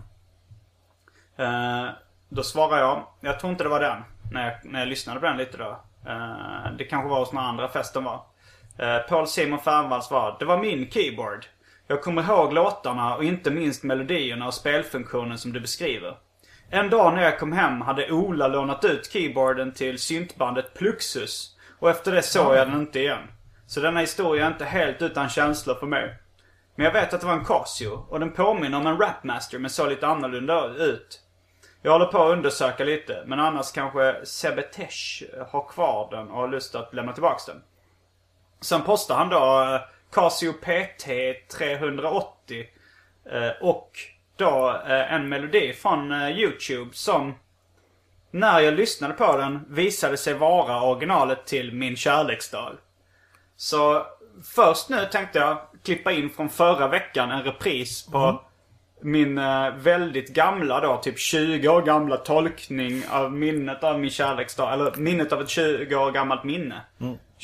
[1.38, 1.86] Eh,
[2.30, 3.98] då svarar jag, jag tror inte det var den.
[4.32, 5.80] När jag, när jag lyssnade på den lite då.
[6.08, 8.22] Eh, det kanske var hos några andra festen var.
[8.78, 11.46] Eh, Paul Simon Fernvall svarar, det var min keyboard.
[11.88, 16.18] Jag kommer ihåg låtarna och inte minst melodierna och spelfunktionen som du beskriver.
[16.70, 21.56] En dag när jag kom hem hade Ola lånat ut keyboarden till syntbandet Pluxus.
[21.80, 23.28] Och efter det såg jag den inte igen.
[23.68, 26.18] Så denna historia är inte helt utan känslor för mig.
[26.76, 29.70] Men jag vet att det var en Casio och den påminner om en Rapmaster men
[29.70, 31.22] såg lite annorlunda ut.
[31.82, 36.48] Jag håller på att undersöka lite men annars kanske Sebetesh har kvar den och har
[36.48, 37.62] lust att lämna tillbaks den.
[38.62, 41.08] Sen postar han då eh, Casio PT
[41.58, 42.66] 380
[43.32, 43.92] eh, och
[44.36, 47.36] då eh, en melodi från YouTube som
[48.32, 52.78] när jag lyssnade på den visade sig vara originalet till Min Kärleksdal.
[53.56, 54.06] Så
[54.44, 58.42] först nu tänkte jag klippa in från förra veckan en repris på
[59.02, 64.74] min eh, väldigt gamla då, typ 20 år gamla tolkning av minnet av min kärleksdag.
[64.74, 66.82] Eller minnet av ett 20 år gammalt minne.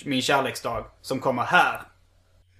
[0.06, 0.86] Min kärleksdag.
[1.02, 1.82] Som kommer här.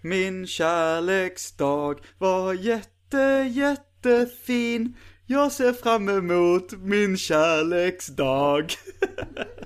[0.02, 4.98] Min kärleksdag var jätte, jättefin.
[5.26, 8.74] Jag ser fram emot min kärleksdag.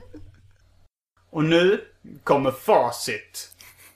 [1.30, 1.82] Och nu
[2.24, 3.55] kommer facit.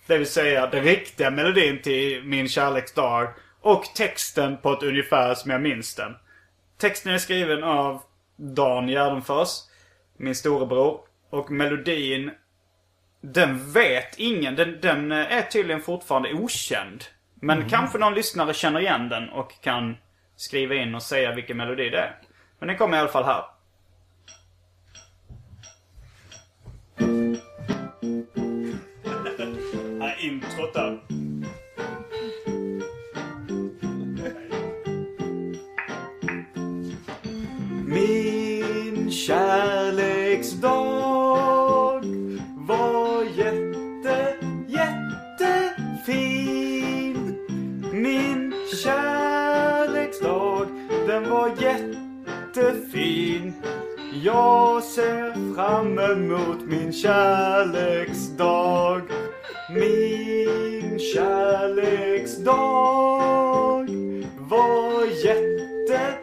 [0.09, 3.27] Det vill säga den riktiga melodin till Min kärleksdag.
[3.61, 6.15] Och texten på ett ungefär som jag minns den.
[6.77, 8.01] Texten är skriven av
[8.35, 9.49] Dan Gärdenfors,
[10.17, 10.99] min storebror.
[11.29, 12.31] Och melodin,
[13.21, 14.55] den vet ingen.
[14.55, 17.03] Den, den är tydligen fortfarande okänd.
[17.41, 19.97] Men kanske någon lyssnare känner igen den och kan
[20.35, 22.15] skriva in och säga vilken melodi det är.
[22.59, 23.43] Men den kommer i alla fall här.
[30.59, 30.99] Här.
[37.85, 40.69] Min kärleksdag
[42.67, 44.35] var jätte,
[44.67, 46.17] jättefin.
[47.93, 50.67] Min kärleksdag,
[51.07, 53.53] den var jättefin.
[54.23, 58.88] Jag ser fram emot min kärleksdag.
[61.13, 63.89] Kärleksdag
[64.39, 66.13] var jätte,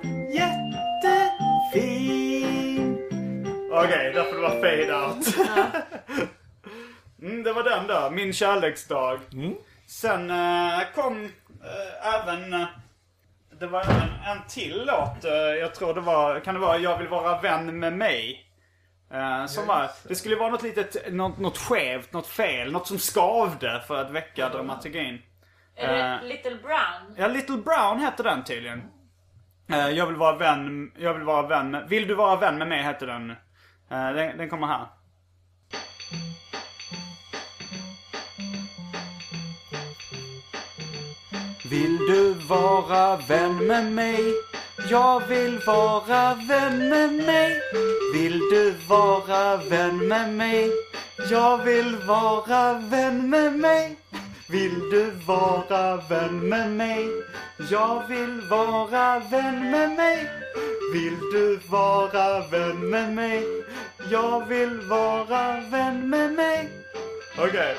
[1.73, 2.99] jättefin.
[3.73, 5.37] Okej, där får det vara fade out.
[7.23, 9.19] mm, det var den då, min kärleksdag.
[9.87, 11.25] Sen eh, kom
[11.65, 12.53] eh, även...
[12.53, 12.67] eh,
[13.61, 15.25] det var även en till låt.
[15.25, 18.46] eh, jag tror det var, kan det vara Jag vill vara vän med mig?
[19.13, 22.99] Eh, som var, det skulle vara något litet, något, något skevt, något fel, något som
[22.99, 25.23] skavde för att väcka dramaturgin.
[25.77, 27.15] Är det Eh, Little Brown?
[27.17, 28.83] Ja, Little Brown hette den tydligen.
[29.73, 32.69] Eh, jag vill vara vän, jag vill vara vän med, Vill du vara vän med
[32.69, 33.35] mig hette den.
[33.89, 34.87] Den, den kommer här.
[41.71, 44.21] Vill du vara vän med mig?
[44.91, 47.61] Jag vill vara vän med mig.
[48.15, 50.71] Vill du vara vän med mig?
[51.31, 53.97] Jag vill vara vän med mig.
[54.49, 57.09] Vill du vara vän med mig?
[57.71, 60.31] Jag vill vara vän med mig.
[60.93, 63.45] Vill du vara vän med mig?
[64.11, 66.69] Jag vill vara vän med mig.
[67.39, 67.77] Okej.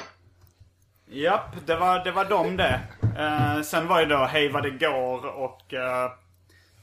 [1.10, 2.80] Japp, det var, det var de det.
[3.18, 6.12] Eh, sen var ju då Hej vad det går och eh,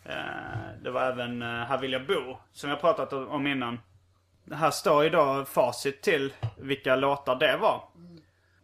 [0.05, 2.37] Eh, det var även eh, Här vill jag bo.
[2.53, 3.81] Som jag pratat om innan.
[4.53, 7.85] Här står ju då facit till vilka låtar det var.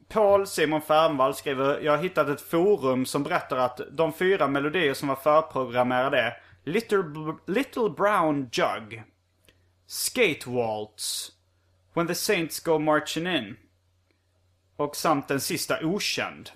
[0.08, 4.94] Paul Simon Fernvall skriver Jag har hittat ett forum som berättar att de fyra melodier
[4.94, 7.04] som var förprogrammerade är Little,
[7.46, 9.02] Little Brown Jug.
[9.86, 11.32] Skate Waltz.
[11.94, 13.56] When the Saints Go Marching In.
[14.76, 16.50] Och samt den sista Okänd.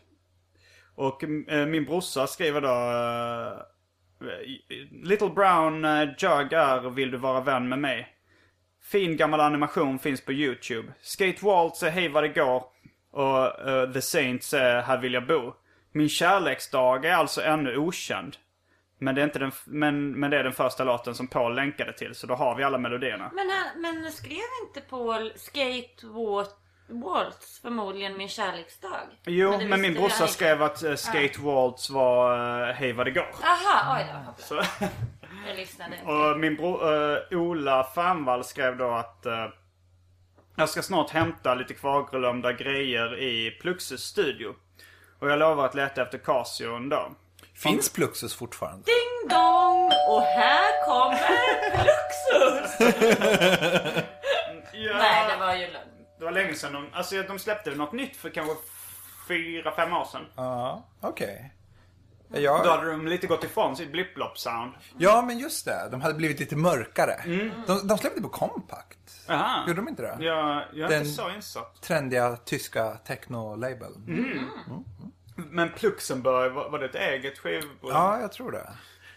[0.94, 3.73] Och mm, eh, min brorsa skriver då...
[4.28, 8.08] Eh, Little Brown eh, Jug är Vill du vara vän med mig?
[8.82, 10.92] Fin gammal animation finns på YouTube.
[11.00, 12.64] Skate Waltz är Hej vad det går.
[13.10, 15.52] Och uh, The Saints är Här vill jag bo.
[15.92, 18.36] Min kärleksdag är alltså ännu okänd.
[18.98, 21.92] Men det, är inte den, men, men det är den första låten som Paul länkade
[21.92, 23.30] till, så då har vi alla melodierna.
[23.34, 26.54] Men, han- men skrev inte Paul Skate Waltz,
[26.86, 28.90] Waltz förmodligen Min kärleksdag?
[29.24, 32.34] Jo, men, visste min brorsa skrev att eh, Skate Waltz var
[32.68, 33.26] eh, Hej vad det går.
[33.42, 34.42] Aha, oj då.
[34.42, 34.54] Så,
[35.46, 36.06] Jag lyssnade inte.
[36.06, 36.94] och min bror
[37.32, 39.46] eh, Ola Fernvall skrev då att eh,
[40.56, 44.54] jag ska snart hämta lite kvarglömda grejer i Pluxus studio.
[45.18, 47.14] Och jag lovar att leta efter Casio en dag.
[47.54, 48.84] Finns Pluxus fortfarande?
[48.84, 49.90] Ding dong!
[50.08, 51.18] Och här kommer
[51.76, 52.94] Fluxus!
[54.76, 55.88] Ja, Nej, det var ju lögn.
[56.24, 58.54] Det var länge sedan de, alltså de släppte något nytt för kanske
[59.28, 60.26] fyra, fem år sedan.
[60.36, 61.50] Ja, okej.
[62.28, 64.72] Då Ja, hade de lite gått ifrån sitt blipp-blopp-sound.
[64.98, 65.88] ja, men just det.
[65.90, 67.12] De hade blivit lite mörkare.
[67.12, 67.50] Mm.
[67.66, 68.98] De, de släppte på Compact.
[69.28, 69.64] Aha.
[69.68, 70.24] Gjorde de inte det?
[70.24, 71.82] Jag, jag är Den- inte så insatt.
[71.82, 73.92] Trendiga tyska techno-label.
[74.08, 74.38] Mm.
[75.36, 77.96] Men Pluxemburg, var, var det ett eget skivbolag?
[77.96, 78.70] Ja, jag tror det.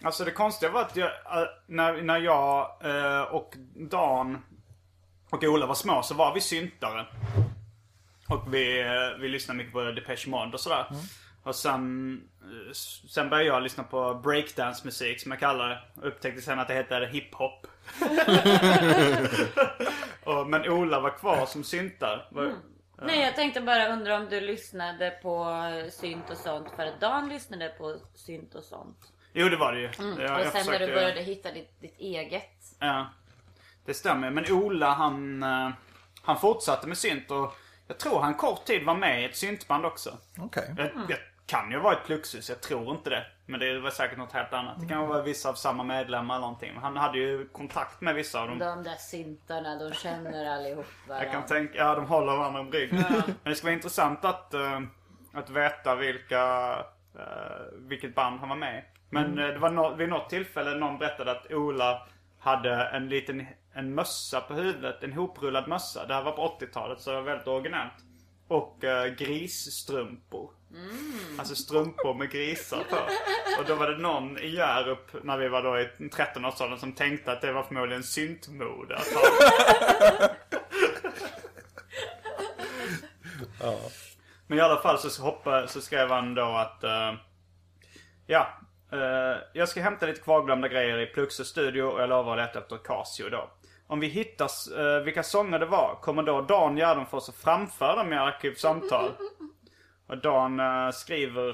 [0.03, 4.43] Alltså det konstiga var att jag, äh, när, när jag äh, och Dan
[5.29, 7.05] och Ola var små så var vi syntare.
[8.29, 10.85] Och vi, äh, vi lyssnade mycket på Depeche Mode och sådär.
[11.43, 12.73] Och sen, äh,
[13.09, 15.79] sen började jag lyssna på breakdance-musik som jag kallar det.
[15.95, 17.67] Och upptäckte sen att det heter hiphop.
[20.23, 22.27] och, men Ola var kvar som syntar.
[22.31, 22.53] Var,
[23.01, 27.29] Nej, jag tänkte bara undra om du lyssnade på synt och sånt för att Dan
[27.29, 28.97] lyssnade på synt och sånt.
[29.33, 29.85] Jo det var det ju.
[29.85, 30.13] Jag, Mm.
[30.17, 32.43] och jag sen när du började hitta ditt, ditt eget.
[32.79, 33.09] Ja,
[33.87, 34.29] det stämmer.
[34.29, 35.69] Men Ola han, eh,
[36.21, 37.55] han fortsatte med synt och
[37.87, 40.17] jag tror han kort tid var med i ett syntband också.
[40.39, 40.75] Okej.
[40.77, 43.25] Jag, jag kan ju vara ett Pluxus, jag tror inte det.
[43.45, 44.79] Men det var säkert något helt annat.
[44.81, 46.77] Det kan vara vissa av samma medlemmar eller någonting.
[46.81, 48.59] Han hade ju kontakt med vissa av dem.
[48.59, 51.47] De där syntarna, de känner allihop Jag kan varandra.
[51.47, 52.93] tänka, ja de håller varandra om rygg.
[52.93, 54.81] Men det ska vara intressant att, eh,
[55.33, 56.69] att veta vilka,
[57.19, 57.23] eh,
[57.73, 58.83] vilket band han var med i.
[59.09, 62.07] Men eh, det var no- vid något tillfälle någon berättade att Ola
[62.39, 65.03] hade en liten en mössa på huvudet.
[65.03, 66.05] En hoprullad mössa.
[66.05, 67.93] Det här var på 80-talet så det var väldigt originellt.
[68.47, 70.51] Och uh, grisstrumpor.
[71.39, 72.95] Alltså strumpor med grisar på.
[73.59, 77.31] Och då var det någon i Hjärup när vi var då i 13-årsåldern som tänkte
[77.31, 79.21] att det var förmodligen syntmode att ha
[84.47, 86.83] Men i alla fall så, hoppa, så skrev han då att...
[86.83, 87.13] eh,
[88.27, 88.47] ja.
[88.91, 92.59] eh, jag ska hämta lite kvarglömda grejer i Pluxus studio och jag lovar att leta
[92.59, 93.49] efter Casio då.
[93.87, 98.13] Om vi hittar uh, vilka sånger det var kommer då Dan Gärdenfors att framföra dem
[98.13, 99.11] i Arkivsamtal.
[100.07, 101.49] Och Dan eh, skriver...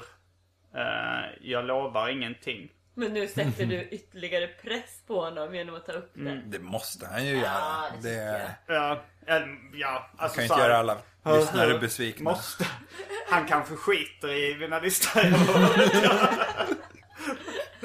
[0.74, 2.70] eh, jag lovar ingenting.
[2.94, 6.30] Men nu sätter du ytterligare press på honom genom att ta upp det.
[6.30, 6.50] Mm.
[6.50, 7.82] Det måste han ju göra.
[8.02, 8.14] det tycker
[8.66, 8.92] Det Ja,
[9.26, 9.42] eh,
[9.72, 12.30] ja alltså kan ju inte göra alla lyssnare besvikna.
[12.30, 12.66] Måste.
[13.30, 15.22] Han kanske skiter i mina listor.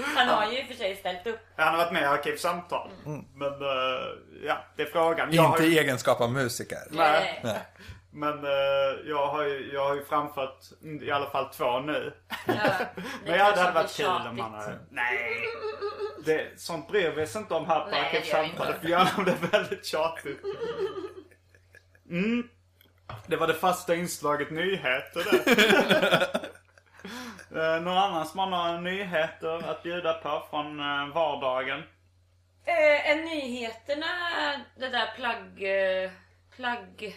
[0.04, 1.40] Han har ju i och för sig ställt upp.
[1.56, 2.90] Han har varit med i Arkivsamtal.
[3.34, 4.08] Men eh,
[4.46, 5.34] ja, det är frågan.
[5.34, 6.80] Jag Inte ju, i egenskap av musiker.
[6.90, 7.42] Nej.
[7.44, 7.60] Nej.
[8.12, 8.52] Men eh,
[9.06, 10.60] jag, har ju, jag har ju framfört
[11.02, 12.14] i alla fall två nu.
[12.28, 12.54] Ja,
[13.26, 14.80] Men ja, det hade kanske varit kul om han hade...
[14.90, 15.46] Nej!
[16.26, 19.48] Det, sånt bryr vi oss inte om här på gör vi göra om det är
[19.52, 20.42] väldigt tjatigt.
[22.10, 22.50] Mm.
[23.28, 26.28] Det var det fasta inslaget nyheter det.
[27.56, 31.84] Eh, Någon annan som har några nyheter att bjuda på från eh, vardagen?
[32.66, 34.06] Eh, är nyheterna
[34.78, 35.64] det där plagg...
[36.04, 36.12] Eh,
[36.56, 37.16] plagg...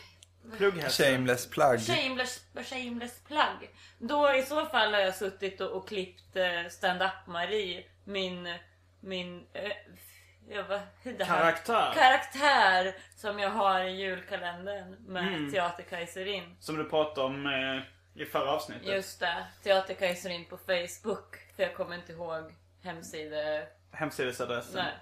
[0.57, 1.05] Plugghästar.
[1.05, 1.81] Shameless plug.
[1.81, 2.41] Shameless,
[2.71, 3.71] shameless plagg.
[3.99, 7.85] Då i så fall har jag suttit och, och klippt eh, stand-up Marie.
[8.05, 8.55] Min...
[9.01, 9.47] Min...
[9.53, 9.73] Eh,
[10.49, 10.81] ja, vad,
[11.17, 11.93] det här- Karaktär.
[11.95, 15.53] Karaktär som jag har i julkalendern med Mm.
[15.53, 16.57] Teaterkajserin.
[16.61, 17.83] Som du pratade om eh,
[18.15, 18.87] i förra avsnittet.
[18.87, 19.47] Just det.
[19.63, 21.37] Teaterkajserin på Facebook.
[21.57, 23.63] För jag kommer inte ihåg hemsida...
[23.93, 24.75] Hemsidesadressen.
[24.75, 24.93] Nej.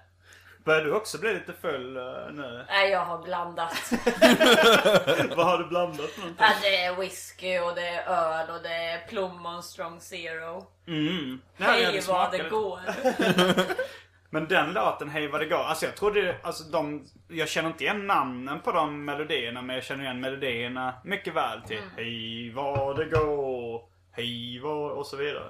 [0.63, 2.65] Börjar du också bli lite full eh, nu?
[2.69, 3.91] Nej, jag har blandat.
[5.35, 6.45] Vad har du blandat någonting?
[6.45, 10.67] Ja, det är whisky och det är öl och det är plommon strong zero.
[10.87, 11.41] Mm.
[11.57, 12.79] Hej vad det går.
[14.33, 15.57] Men den låten, Hej vad det går.
[15.63, 19.85] Alltså jag trodde, alltså de, jag känner inte igen namnen på de melodierna men jag
[19.85, 25.43] känner igen melodierna mycket väl till Hej vad det går, hej vad och så vidare.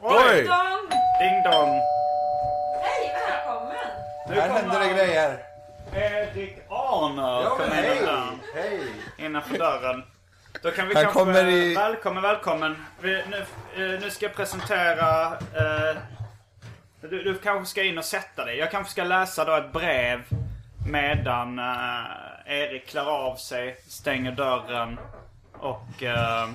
[0.00, 0.42] Oj!
[0.42, 0.88] Dong!
[1.20, 1.80] Ding dong.
[2.82, 3.14] Hej,
[4.40, 5.38] Här händer det grejer.
[5.94, 8.08] Erik Arner Ja, kom men in hej!
[8.54, 8.80] Hej!
[9.18, 10.02] innanför dörren.
[10.62, 11.18] Då kan vi Han kanske...
[11.20, 12.84] kommer i- Välkommen, välkommen.
[13.00, 13.36] Vi, nu,
[13.94, 15.26] eh, nu ska jag presentera...
[15.26, 15.96] Eh,
[17.10, 18.56] du, du kanske ska in och sätta dig.
[18.56, 20.24] Jag kanske ska läsa då ett brev
[20.90, 22.04] medan eh,
[22.46, 24.98] Erik klär av sig, stänger dörren
[25.52, 26.02] och...
[26.02, 26.48] Eh,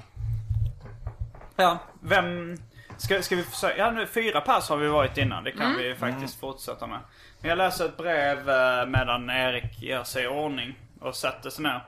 [1.56, 2.58] ja, vem...
[2.98, 3.78] Ska, ska vi försöka?
[3.78, 5.44] Ja, nu fyra pass har vi varit innan.
[5.44, 7.00] Det kan vi faktiskt fortsätta med.
[7.40, 11.64] Men jag läser ett brev eh, medan Erik gör sig i ordning och sätter sig
[11.64, 11.82] ner.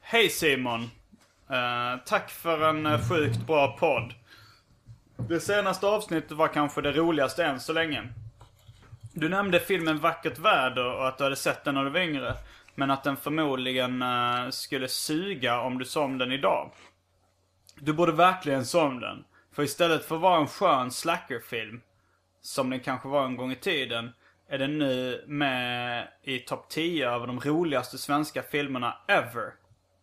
[0.00, 0.90] Hej Simon.
[2.06, 4.14] Tack för en sjukt bra podd.
[5.16, 8.08] Det senaste avsnittet var kanske det roligaste än så länge.
[9.12, 12.34] Du nämnde filmen Vackert väder och att du hade sett den när du var yngre.
[12.74, 16.70] Men att den förmodligen eh, skulle suga om du såg om den idag.
[17.80, 19.24] Du borde verkligen se om den.
[19.52, 21.80] För istället för att vara en skön slackerfilm,
[22.40, 24.12] som den kanske var en gång i tiden,
[24.48, 29.52] är den nu med i topp 10 över de roligaste svenska filmerna ever.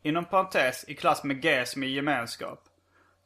[0.03, 2.59] Inom parentes i klass med G som i gemenskap.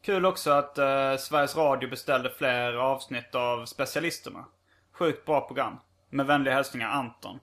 [0.08, 4.46] Kul också att eh, Sveriges Radio beställde fler avsnitt av Specialisterna.
[4.94, 5.78] Sjukt bra program.
[6.10, 7.40] Med vänliga hälsningar Anton.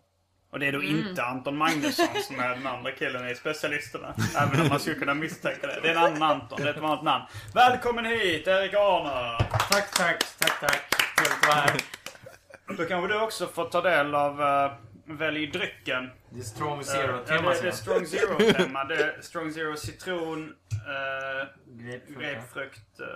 [0.51, 4.15] Och det är då inte Anton Magnusson som är den andra killen i Specialisterna.
[4.37, 5.81] Även om man skulle kunna misstänka det.
[5.83, 7.25] Det är en annan Anton, det är ett vanligt namn.
[7.55, 9.39] Välkommen hit Erik Arner!
[9.71, 10.91] Tack, tack, tack, tack.
[11.17, 11.81] Trevligt att vara här.
[12.77, 14.73] Då kanske du också får ta del av uh,
[15.07, 16.11] Välj drycken.
[16.35, 17.51] Det är Strong Ja, Zero-tema.
[17.51, 18.85] det, det är Strong Zero-tema.
[18.85, 22.21] Det är Strong Zero citron, eh, Grapefrukt.
[22.21, 23.07] grapefrukt, eh,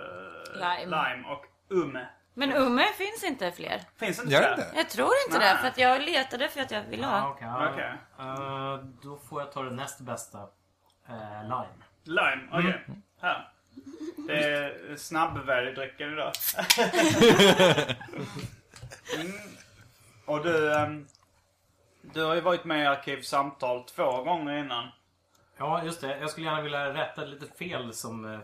[0.53, 0.85] Lime.
[0.85, 2.07] lime och umme.
[2.33, 3.81] Men Umme finns inte fler.
[3.99, 4.67] Finns inte Gör det?
[4.75, 5.53] Jag tror inte Nej.
[5.53, 7.29] det, för att jag letade för att jag ville Ja, ha.
[7.29, 7.47] okej.
[7.47, 7.69] ja.
[7.71, 7.91] Okej.
[8.19, 10.37] Eh, då får jag ta det näst bästa.
[11.09, 11.67] Eh, lime.
[12.03, 12.85] Lime, okej.
[13.21, 13.51] Här.
[14.27, 16.31] Det är snabbväljdrycken idag.
[19.15, 19.31] mm.
[20.25, 21.07] Och du, ehm,
[22.13, 24.87] du har ju varit med i Arkivsamtal två gånger innan.
[25.57, 26.17] Ja, just det.
[26.19, 28.39] Jag skulle gärna vilja rätta lite fel som eh,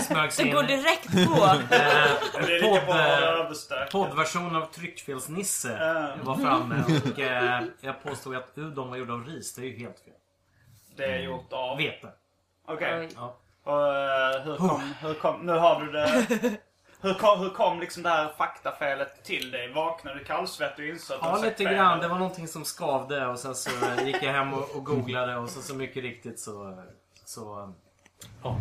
[0.00, 0.50] smögs, in.
[0.54, 1.44] går direkt på.
[1.74, 3.86] Eh, Det podd, eh.
[3.92, 5.78] Poddversion av Tryckfelsnisse
[6.22, 9.54] var framme och eh, jag påstod att udon var gjord av ris.
[9.54, 10.14] Det är ju helt fel.
[10.96, 11.76] Det är gjort av...
[11.76, 12.08] Vete.
[12.68, 12.98] Okej.
[13.00, 13.08] Oj.
[13.16, 13.36] Ja.
[13.64, 15.40] Och hur kom, hur kom...
[15.46, 16.26] Nu har du det...
[17.04, 19.72] Hur kom, hur kom liksom det här faktafelet till dig?
[19.72, 21.74] Vaknade du kallsvettig och insåg att du Ja, lite fel?
[21.74, 22.00] grann.
[22.00, 23.70] Det var någonting som skavde och sen så
[24.04, 26.82] gick jag hem och, och googlade och så, så mycket riktigt så...
[27.24, 27.72] Så,
[28.42, 28.60] ja,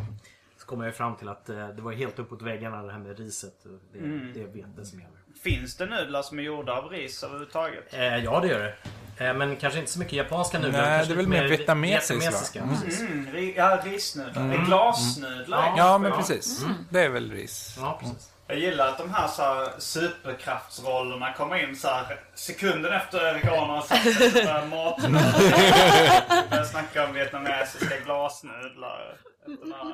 [0.58, 3.00] så kom jag ju fram till att eh, det var helt uppåt väggarna det här
[3.00, 3.66] med riset.
[3.66, 4.00] och Det,
[4.34, 5.18] det är vete som gäller.
[5.44, 7.94] Finns det nudlar som är gjorda av ris överhuvudtaget?
[7.94, 8.76] Eh, ja, det gör det.
[9.26, 10.82] Eh, men kanske inte så mycket japanska nudlar.
[10.82, 12.60] Nej, kanske det är väl mer vietnamesiska.
[12.62, 14.48] Mm, ri, ja, risnudlar.
[14.48, 15.64] Det är glasnudlar.
[15.68, 15.74] Ja.
[15.78, 16.66] Ja, men precis.
[16.90, 17.76] Det är väl ris.
[17.80, 18.33] Ja, precis.
[18.48, 23.46] Jag gillar att de här, så här superkraftsrollerna kommer in så här sekunden efter Erik
[23.46, 25.12] Arne har sagt sig så börjar maten.
[26.50, 29.18] Börjar snacka om vietnamesiska glasnudlar.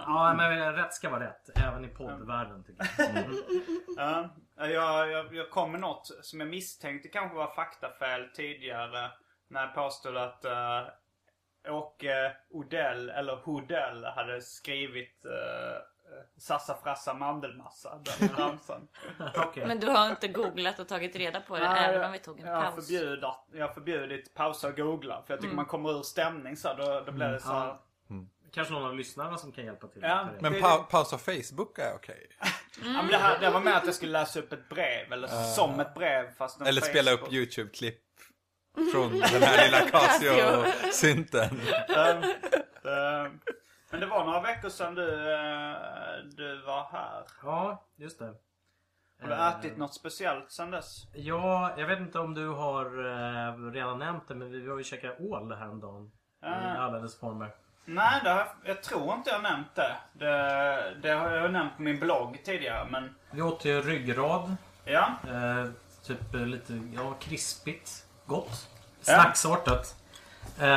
[0.06, 1.50] Ja, men rätt ska vara rätt.
[1.68, 3.10] Även i poddvärlden tycker jag.
[3.10, 4.30] Mm.
[4.58, 9.12] Ja, jag, jag, jag kom med något som jag misstänkte kanske var faktafel tidigare.
[9.48, 15.32] När jag påstod att uh, Åke Odell, eller Hodell, hade skrivit uh,
[16.38, 18.00] Sassafrassa mandelmassa.
[18.20, 18.88] Den ramsan.
[19.36, 19.68] Okej.
[19.68, 22.46] Men du har inte googlat och tagit reda på det, även om vi tog en
[22.46, 22.76] jag, har paus.
[22.76, 25.24] förbjudit, jag har förbjudit pausa och googla.
[25.28, 27.68] För jag tycker man kommer ur stämning så här, då, då blir det så här,
[27.68, 27.80] Ja.
[28.52, 30.02] Kanske någon av lyssnarna som kan hjälpa till.
[30.02, 30.28] Ja.
[30.40, 32.28] Men pa pausa Facebook är okej.
[32.40, 32.52] ja,
[32.84, 35.14] men det, här, det var med att jag skulle läsa upp ett brev.
[35.14, 37.34] Eller som ett brev fast Eller spela upp Facebook.
[37.34, 38.00] YouTube-klipp
[38.94, 41.62] från den här lilla Casio-synten.
[41.90, 42.24] Ehm,
[42.86, 43.40] ehm,
[43.92, 47.24] Men det var några veckor sedan du, eh, du var här.
[47.44, 48.34] Ja, just det.
[49.22, 51.04] Har du Eh, ätit något speciellt sedan dess?
[51.14, 54.84] Ja, jag vet inte om du har eh, redan nämnt det, men vi var ju
[54.84, 56.12] käkat ål häromdagen.
[56.42, 56.78] I Ah.
[56.78, 57.52] alla dess former.
[57.86, 59.96] Nej, det har, jag- tror inte jag har nämnt det.
[60.14, 60.96] det.
[61.02, 63.16] Det har jag nämnt på min blogg tidigare, men...
[63.32, 64.56] Vi åt ju ryggrad.
[64.86, 65.10] Ja.
[65.28, 65.66] Eh,
[66.04, 68.06] typ eh, lite ja, krispigt.
[68.26, 68.70] Gott.
[69.02, 69.96] Snacksartat.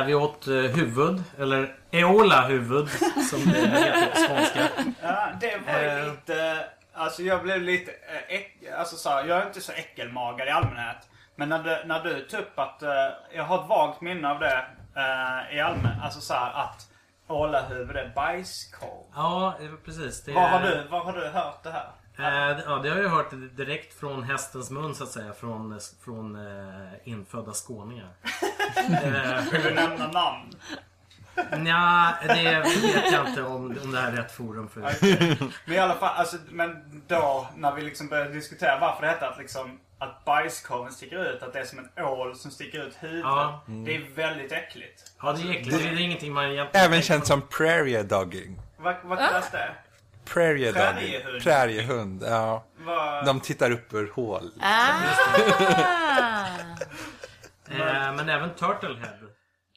[0.05, 2.89] Vi åt eh, huvud, eller Eola-huvud
[3.29, 4.59] som det heter på skånska.
[5.01, 6.05] ja det var Eh.
[6.11, 6.65] lite...
[6.95, 7.91] Alltså jag blev lite...
[7.91, 11.09] eh, Äck, alltså så här, jag är inte så äckelmagad i allmänhet.
[11.35, 12.83] Men när du, när du upp att...
[13.35, 14.65] jag har ett vagt minne av det
[15.51, 16.03] i allmänhet.
[16.03, 16.87] Alltså så här, att
[17.27, 19.03] ålahuvud är bajskorv.
[19.15, 19.53] Ja,
[19.85, 20.23] precis.
[20.23, 21.87] Det Var har, du, var har du hört det här?
[22.19, 25.33] Eh, ja, det har jag hört direkt från hästens mun så att säga.
[25.33, 28.09] Från, från eh, infödda skåningar.
[29.03, 30.53] eh, Vill du nämna namn?
[31.57, 34.81] Nja, det vet jag inte om, om det här är rätt forum för.
[35.65, 39.25] Men i alla fall, alltså, men då när vi liksom började diskutera varför det heter
[39.25, 42.95] att liksom att bajskorven sticker ut, att det är som en ål som sticker ut
[42.99, 43.23] huvudet.
[43.23, 43.63] Ja.
[43.67, 45.11] Det är väldigt äckligt.
[45.21, 45.77] Ja, det är äckligt.
[45.77, 46.85] Det är ingenting man egentligen...
[46.85, 48.59] Även känt som prairie dogging.
[48.77, 49.69] Vad, vad kallas det?
[50.25, 50.83] Prairie dogging.
[50.93, 51.43] Präriehund.
[51.43, 52.63] Präriehund, ja.
[52.77, 53.25] Vad...
[53.25, 54.51] De tittar upp ur hål.
[54.61, 54.97] Ah!
[57.69, 59.17] Eh, men även Turtlehead.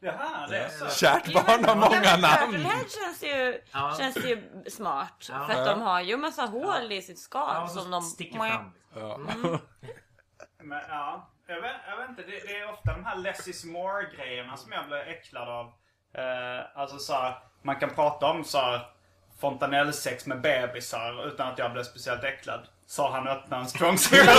[0.00, 0.88] Jaha, det är så.
[0.90, 2.52] Kärt barn har många namn.
[2.52, 3.94] Turtlehead känns ju, Ja.
[3.98, 5.26] känns ju smart.
[5.28, 5.46] Ja.
[5.46, 8.02] För att de har ju massa hål i sitt skal Ja, som de...
[8.02, 8.72] sticker fram.
[10.62, 12.22] Men, ja, jag vet, jag vet inte.
[12.22, 15.66] Det, det är ofta de här less is more-grejerna som jag blir äcklad av.
[16.14, 18.80] Eh, alltså så här, man kan prata om så här,
[19.40, 22.60] fontanellsex med bebisar utan att jag blir speciellt äcklad.
[22.86, 24.30] Sa han och öppnade en strong zero.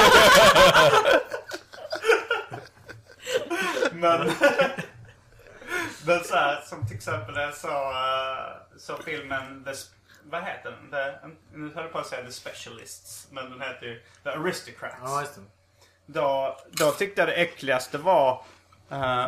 [3.92, 4.32] men,
[6.06, 9.72] men så här, som till exempel när jag såg uh, så filmen The,
[10.24, 10.92] vad heter den?
[10.92, 11.28] The,
[11.58, 13.28] nu höll jag på att säga The Specialists.
[13.32, 14.96] Men den heter ju The Aristocrats.
[15.04, 15.42] Ja, just det.
[16.06, 18.44] Då, då tyckte jag det äckligaste var...
[18.92, 19.28] eh,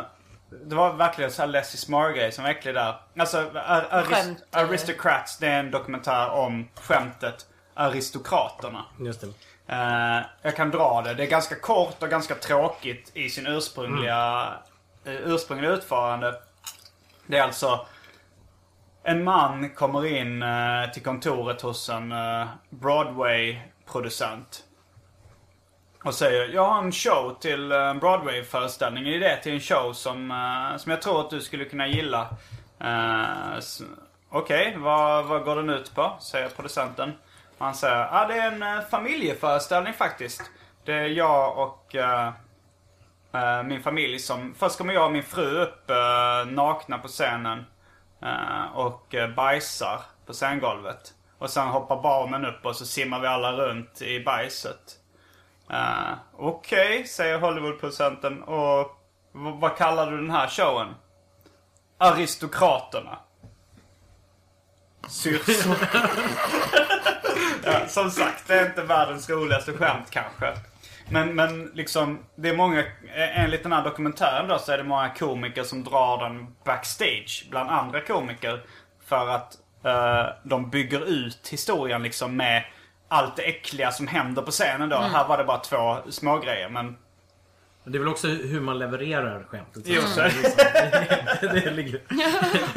[0.50, 2.94] det var verkligen så här Leslie Smart-grej som var äcklig där.
[3.18, 4.64] Alltså, ar- arist- eller?
[4.68, 8.84] Aristocrats, det är en dokumentär om skämtet Aristokraterna.
[9.00, 9.26] Just det.
[9.74, 11.14] Eh, jag kan dra det.
[11.14, 14.52] Det är ganska kort och ganska tråkigt i sin ursprungliga,
[15.04, 16.34] eh, ursprungliga utförande.
[17.26, 17.86] Det är alltså
[19.02, 24.64] en man kommer in eh, till kontoret hos en eh, Broadway-producent.
[26.04, 29.08] Och säger jag har en show till en Broadway-föreställning.
[29.08, 32.28] Är det till en show som, eh, som jag tror att du skulle kunna gilla.
[32.84, 33.60] Uh,
[34.32, 36.16] Okej, vad, vad går den ut på?
[36.20, 37.12] Säger producenten.
[37.58, 40.42] Och han säger, ja ah, det är en familjeföreställning faktiskt.
[40.84, 42.32] Det är jag och eh,
[43.64, 44.54] min familj som...
[44.58, 47.66] Först kommer jag och min fru upp eh, nakna på scenen.
[48.22, 51.14] eh, och uh, bajsar på scengolvet.
[51.38, 54.99] Och sen hoppar barnen upp och så simmar vi alla runt i bajset.
[55.72, 58.42] Uh, Okej, säger Hollywoodproducenten.
[58.42, 58.96] Och
[59.32, 60.94] vad kallar du den här showen?
[61.98, 63.18] Aristokraterna.
[65.08, 65.76] Syrsor.
[67.64, 70.54] ja, som sagt, det är inte världens roligaste skämt kanske.
[71.10, 75.08] Men, men liksom, det är många, enligt den här dokumentären då så är det många
[75.08, 78.62] komiker som drar den backstage bland andra komiker.
[79.04, 82.64] För att eh, de bygger ut historien liksom med
[83.10, 84.96] allt det äckliga som händer på scenen då.
[84.96, 86.96] Här var det bara två små grejer men...
[87.84, 89.82] Det är väl också hur man levererar skämtet.
[89.86, 90.20] Jo, så.
[91.40, 92.00] det ligger...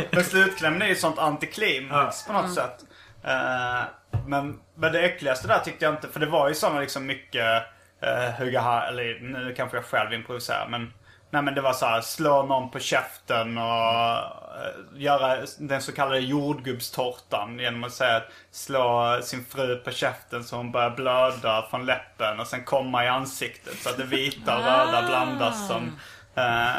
[0.15, 2.85] Men slutklämmen är ju sånt antiklimax på något sätt.
[3.23, 3.81] Eh,
[4.27, 7.63] men, men det äckligaste där tyckte jag inte, för det var ju såna liksom mycket
[8.03, 10.93] uh, hugga här, eller nu kanske jag själv improviserar men
[11.33, 15.91] Nej men det var så här, slå någon på käften och eh, göra den så
[15.91, 21.67] kallade jordgubbstårtan genom att säga att slå sin fru på käften så hon börjar blöda
[21.69, 25.99] från läppen och sen komma i ansiktet så att det vita och röda blandas som,
[26.35, 26.71] eh,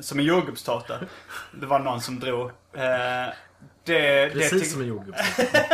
[0.00, 0.94] som en jordgubbstårta.
[1.52, 2.46] Det var någon som drog.
[2.46, 3.32] Eh, det,
[3.84, 5.14] det Precis tyck- som en jordgubb.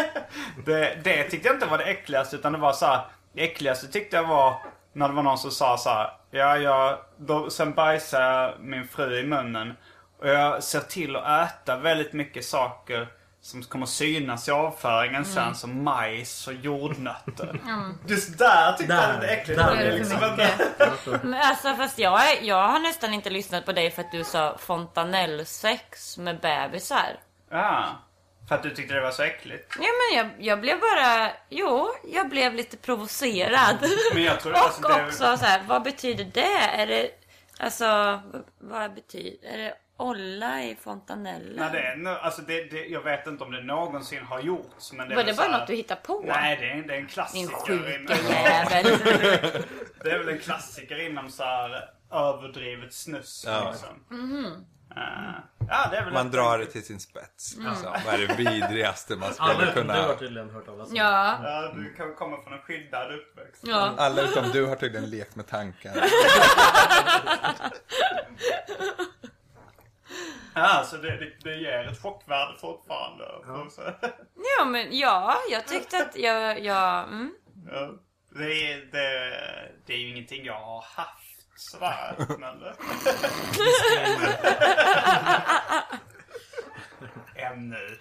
[0.66, 3.00] det, det tyckte jag inte var det äckligaste utan det var så här,
[3.32, 4.56] Det äckligaste tyckte jag var
[4.98, 8.88] när det var någon som sa så här, Ja, jag, då, sen bajsar jag min
[8.88, 9.76] fru i munnen.
[10.20, 13.08] Och jag ser till att äta väldigt mycket saker
[13.40, 17.60] som kommer synas i avföringen sen som majs och jordnötter.
[18.06, 19.58] Just där tyckte jag Där, det var äckligt.
[19.60, 21.20] där Det är är det liksom.
[21.30, 24.56] Men alltså fast jag, jag har nästan inte lyssnat på dig för att du sa
[24.58, 27.16] fontanellsex med bebisar.
[27.50, 27.84] Ja,
[28.48, 29.76] för att du tyckte det var så äckligt.
[29.80, 33.76] Ja men jag, jag blev bara, jo, jag blev lite provocerad.
[34.14, 36.58] Men jag tror och alltså det- också så här, vad betyder det?
[36.80, 37.10] Är det,
[37.58, 38.20] alltså,
[38.58, 41.56] vad betyder, är det olla i fontanellen?
[41.56, 44.92] Nej, det är, no- alltså det, det, jag vet inte om det någonsin har gjorts.
[44.92, 46.22] Men det är Var det bara här- något du hittar på?
[46.26, 47.54] Nej, det är, det är en Din klassiker.
[47.66, 48.84] sjuka inom- jävel.
[50.04, 53.44] Det är väl en klassiker inom så här överdrivet snus.
[53.46, 53.70] Ja.
[53.70, 54.04] Liksom.
[54.18, 54.44] Mhm.
[54.44, 54.52] Eh,
[55.68, 57.56] ja, det är väl Man drar det till sin spets.
[57.56, 57.92] Liksom.
[58.06, 60.14] Vad är det vidrigaste man Alla skulle utom du har kunna...
[60.18, 60.96] tydligen hört talas om.
[60.96, 61.38] Ja.
[61.42, 63.62] Ja, du kan komma från en skyddad uppväxt.
[63.66, 63.94] Ja.
[63.96, 65.94] Alla utom du har tydligen lekt med tankar.
[70.54, 73.24] Ja, så det, det, det ger ett chockvärde fortfarande.
[73.46, 73.68] Ja.
[74.58, 77.34] ja men ja, jag tyckte att jag, jag mm.
[77.70, 77.90] Ja.
[78.30, 79.32] Det, är, det,
[79.86, 81.27] det är ju ingenting jag har haft
[81.58, 82.16] sådär.
[82.38, 82.62] Men...
[87.34, 87.98] Ännu.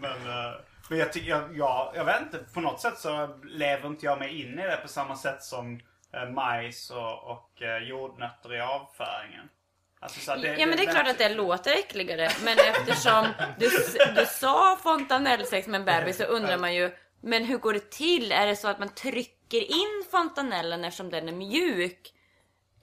[0.00, 0.54] men, eh,
[0.88, 4.18] men jag tycker, jag, jag, jag vet inte, på något sätt så lever inte jag
[4.18, 5.80] mig in i det på samma sätt som
[6.12, 9.48] eh, majs och, och eh, jordnötter i avföringen.
[10.00, 12.30] Alltså, så här, Ja men det är klart att det låter äckligare.
[12.44, 13.26] Men eftersom
[13.58, 13.70] du,
[14.16, 16.90] du sa fontanellsex med en bebis så undrar man ju.
[17.20, 18.32] Men hur går det till?
[18.32, 22.12] Är det så att man trycker in fontanellen eftersom den är mjuk?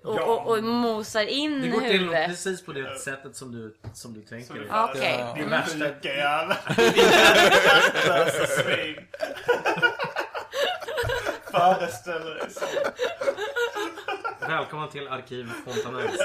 [0.04, 0.24] Och, Ja.
[0.26, 2.28] och, och mosar in Det går till huvudet?
[2.28, 4.68] precis på det sättet som du, som du tänker.
[4.90, 5.34] Okej.
[5.38, 5.78] Det värsta...
[5.78, 6.56] Sjuka jävel.
[6.96, 9.08] Hjärtlösa svin.
[11.52, 12.66] Föreställer dig så.
[14.48, 16.18] Välkommen till Arkiv Fontanells.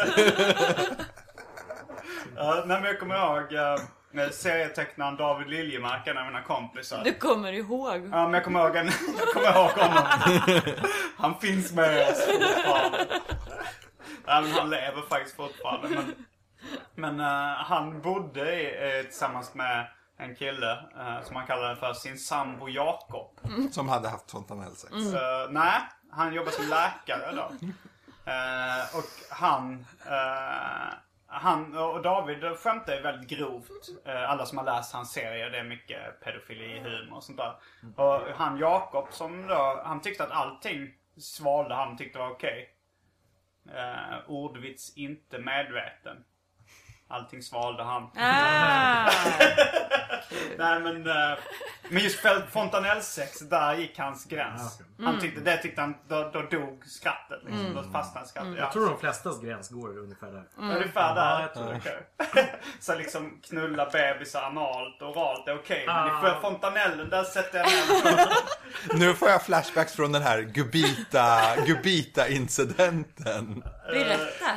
[2.36, 3.80] Ja, nej, men jag kommer ihåg uh,
[4.32, 7.04] serietecknaren David Liljemark, en av mina kompisar.
[7.04, 8.08] Du kommer ihåg?
[8.12, 8.86] Ja, men jag kommer ihåg, en,
[9.18, 10.04] jag kommer ihåg honom.
[11.16, 13.06] Han finns med oss fortfarande.
[14.26, 15.88] Ja, men han lever faktiskt fortfarande.
[15.88, 16.14] Men,
[16.94, 19.86] men eh, han bodde i, eh, tillsammans med
[20.18, 23.40] en kille eh, som han kallade för sin sambo Jakob.
[23.72, 24.92] Som hade haft fontanellsex.
[24.92, 25.80] Eh, nej,
[26.10, 27.50] han jobbar som läkare då.
[28.98, 29.86] Och han,
[31.30, 33.88] han och David skämtar ju väldigt grovt.
[34.04, 37.54] Eh, alla som har läst hans serier, det är mycket pedofili, humor och sånt där.
[37.96, 42.74] Och han Jakob som då, han tyckte att allting svalde han tyckte var okej.
[43.74, 46.24] Eh, ordvits inte medveten.
[47.10, 48.02] Allting svalde han.
[48.16, 49.10] Ah,
[50.58, 51.38] Nej men, eh,
[51.88, 54.80] men just för fontanellsex, där gick hans gräns.
[55.04, 57.74] Han tyckte, det tyckte han, då, då dog skrattet liksom.
[57.74, 58.54] Då fastnade skrattet.
[58.58, 60.44] Jag tror de flestas gräns går ungefär där.
[60.56, 61.40] Ungefär Ja, där.
[61.40, 61.76] jag tror det.
[62.18, 62.54] Okej.
[62.80, 65.84] så liksom knulla bebisar analt och oralt är okej.
[65.86, 66.38] Men i Ah.
[66.40, 68.28] fontanellen, där sätter jag ner
[68.98, 73.62] Nu får jag flashbacks från den här Gubita, Gubita-incidenten.
[73.90, 74.50] berätta.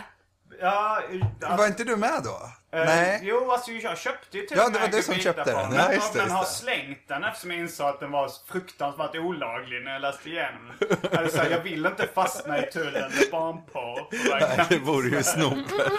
[0.61, 1.01] Ja,
[1.41, 2.51] alltså, Var inte du med då?
[2.77, 3.19] Eh, Nej.
[3.23, 5.73] Jo, alltså jag köpte ju till Ja, och det var du som köpte på den.
[5.73, 6.49] Ja, just det, men just har det.
[6.49, 11.19] slängt den eftersom jag insåg att den var fruktansvärt olaglig när jag läste igenom den.
[11.19, 14.55] Alltså, jag vill inte fastna i tullen med barnporr.
[14.57, 14.65] hem.
[14.69, 15.71] Det vore ju snopet.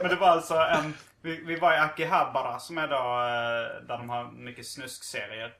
[0.00, 0.94] Men det var alltså en...
[1.22, 5.54] Vi, vi var i Akihabara som är då eh, där de har mycket snuskserier.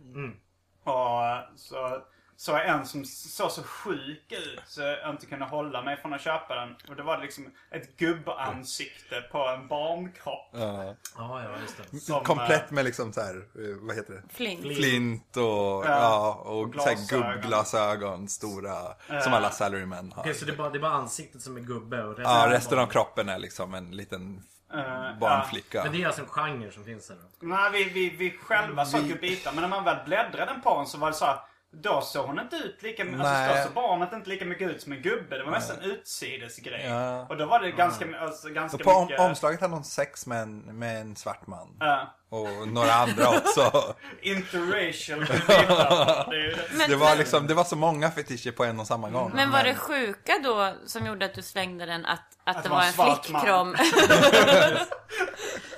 [0.85, 1.99] Och eh, så,
[2.37, 6.14] så är en som såg så sjuk ut så jag inte kunde hålla mig från
[6.14, 6.76] att köpa den.
[6.89, 10.49] Och det var liksom ett gubbansikte på en barnkropp.
[10.53, 10.95] Ja.
[11.18, 11.99] Ja, ja, just det.
[11.99, 14.22] Som, Komplett med liksom så här, eh, vad heter det?
[14.35, 14.76] Flint.
[14.76, 15.43] Flint och,
[15.87, 17.32] ja, och, Och så här glasögon.
[17.32, 18.76] gubbglasögon, stora,
[19.22, 20.22] som alla salarymen har.
[20.22, 22.47] Okej, så det är, bara, det är bara ansiktet som är gubbe och resten, Ja,
[22.51, 24.43] resten av kroppen är liksom en liten
[24.74, 25.82] Eh, barnflicka.
[25.82, 27.47] Men det är alltså en genre som finns här då?
[27.47, 29.53] Nej, vi, vi, vi själva såg ju bitar.
[29.53, 31.39] Men när man väl bläddrade den på den så var det så här.
[31.83, 33.20] Då såg hon inte ut lika mycket.
[33.20, 33.57] Alltså, Nej.
[33.59, 35.39] då såg barnet inte lika mycket ut som en gubbe.
[35.39, 36.87] Det var nästan en utsidesgrej.
[36.87, 37.27] Ja.
[37.29, 39.20] Och då var det ganska, alltså, ganska Och på om, mycket...
[39.20, 41.77] omslaget hade hon sex med en, med en svart man.
[41.81, 42.14] Ja.
[42.29, 43.95] Och några andra också.
[44.22, 45.20] interracial.
[45.27, 46.57] Det det.
[46.72, 49.33] Men, Det var liksom, det var så många fetischer på en och samma gång.
[49.35, 52.83] men var det sjuka då som gjorde att du slängde den att, att, det var
[52.83, 53.77] en flickkropp?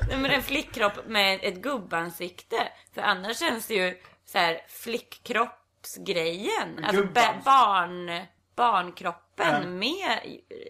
[0.08, 2.56] Nej men en flickkropp med ett gubbansikte.
[2.94, 4.60] För annars känns det ju så här
[5.86, 6.84] flickkroppsgrejen.
[6.84, 8.26] Alltså ba- barn,
[8.56, 10.20] barnkroppen mer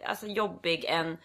[0.06, 1.16] alltså, jobbig än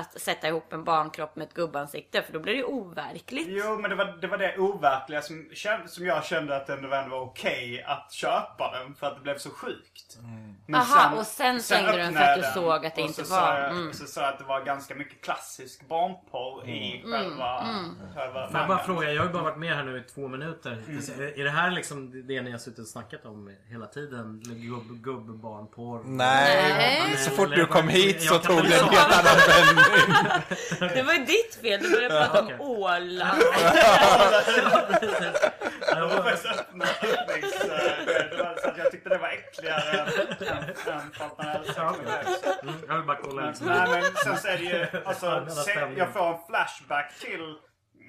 [0.00, 2.22] att sätta ihop en barnkropp med ett gubbansikte.
[2.22, 3.46] För då blir det ju overkligt.
[3.50, 5.48] Jo, men det var det, var det overkliga som,
[5.86, 8.94] som jag kände att det ändå var okej att köpa den.
[8.94, 10.18] För att det blev så sjukt.
[10.66, 13.34] Men Aha, och sen slängde du den för att du såg att det inte så
[13.34, 13.92] var- jag, mm.
[13.92, 17.64] Så sa jag att det var ganska mycket klassisk barnporr i själva...
[18.16, 20.28] själva Får jag bara fråga, jag har ju bara varit med här nu i två
[20.28, 20.70] minuter.
[20.70, 24.42] Är- Är det här liksom det ni har suttit och snackat om hela tiden?
[24.44, 26.02] Gubb, gubb barnporr?
[26.04, 27.16] Nej, Nej.
[27.16, 29.84] så fort du kom hit så tog det en helt annan vändning.
[30.94, 31.80] Det var ju ditt fel.
[31.82, 33.34] Du började prata om ålar.
[35.94, 36.86] Det var faktiskt öppna
[38.62, 41.78] så Jag tyckte det var äckligare än- fontanellsex.
[42.62, 43.42] Mm, Jag vill bara kolla.
[43.42, 45.46] Nej men sen så är det ju, alltså,
[45.96, 47.40] jag får en flashback till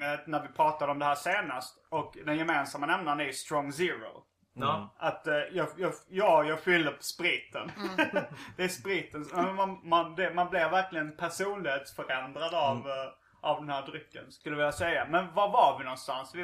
[0.01, 1.75] eh, när vi pratade om det här senast.
[1.89, 4.23] Och den gemensamma nämnaren är ju Strong Zero.
[4.53, 4.93] Ja.
[4.97, 7.71] Att eh, jag, jag, ja, jag fyller på spriten.
[8.57, 9.25] det är spriten.
[9.55, 12.93] Man, man, det, man blir verkligen personlighetsförändrad av, eh,
[13.41, 14.31] av den här drycken.
[14.31, 15.05] Skulle jag vilja säga.
[15.09, 16.35] Men var var vi någonstans?
[16.35, 16.43] Vi,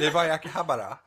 [0.00, 0.98] Det var i Akihabara.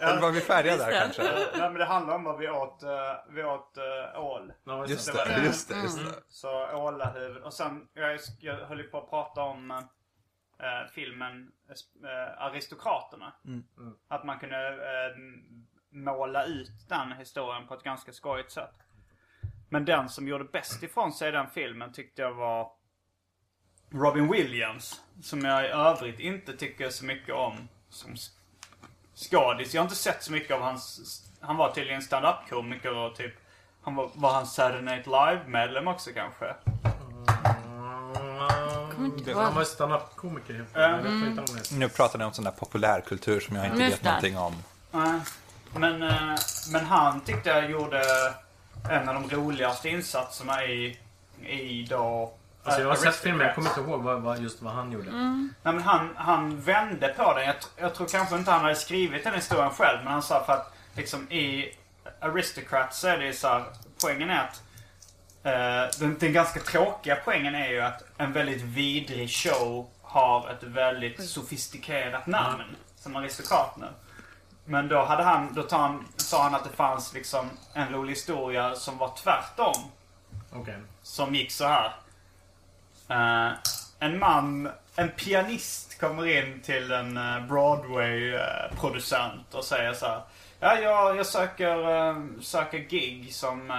[0.00, 1.22] Eller var vi färdiga där kanske?
[1.58, 2.82] ja, men det handlar om vad vi åt.
[2.82, 2.90] eh,
[3.30, 3.78] vi åt
[4.14, 4.52] uh, ål.
[4.64, 5.44] Ja, Just Det var det, det.
[5.46, 6.12] just det, just det.
[6.28, 7.42] Så ålahuvud.
[7.42, 9.88] Och sen, jag, jag höll ju på att prata om
[10.58, 11.52] eh, filmen
[12.04, 13.32] eh, Aristokraterna.
[14.08, 15.16] Att man kunde eh,
[15.90, 18.74] måla ut den historien på ett ganska skojigt sätt.
[19.68, 22.70] Men den som gjorde bäst ifrån sig i den filmen tyckte jag var
[23.90, 25.02] Robin Williams.
[25.22, 28.30] Som jag i övrigt inte tycker så mycket om som s-
[29.14, 29.74] skådis.
[29.74, 31.20] Jag har inte sett så mycket av hans...
[31.40, 33.34] Han var tydligen stand-up komiker och typ...
[33.82, 36.54] Han var, var han Saturday Night Live-medlem också kanske?
[39.24, 39.34] Det-.
[39.34, 40.64] Han var ju standup-komiker.
[40.74, 44.08] är- Nu pratar ni om sån där populärkultur som jag inte Just vet det.
[44.08, 44.54] någonting om.
[44.90, 45.20] Nej.
[45.76, 46.34] Men, eh,
[46.72, 48.02] men han tyckte jag gjorde
[48.90, 50.98] en av de roligaste insatserna i,
[51.46, 52.32] i då...
[52.64, 55.10] Alltså jag har sett filmen, jag kommer inte ihåg vad, vad, just vad han gjorde.
[55.10, 57.46] Nej, men han, han vände på den.
[57.46, 59.98] Jag, jag tror kanske inte han hade skrivit den historien själv.
[60.04, 61.74] Men han sa för att liksom i
[62.20, 63.64] Aristocrats så är det ju så här,
[64.02, 64.62] Poängen är att
[65.98, 71.28] den, den ganska tråkiga poängen är ju att en väldigt vidrig show har ett väldigt
[71.28, 72.76] sofistikerat namn.
[72.96, 73.88] Som aristokraterna.
[74.64, 78.12] Men då hade han, då tar han, sa han att det fanns liksom en rolig
[78.12, 79.90] historia som var tvärtom.
[80.52, 80.76] Okej.
[81.02, 81.92] Som gick så här.
[83.08, 83.52] Eh,
[83.98, 90.20] en man, en pianist kommer in till en eh, Broadway-producent och säger så här.
[90.60, 93.76] Ja, jag, jag söker, eh, söker gig som eh,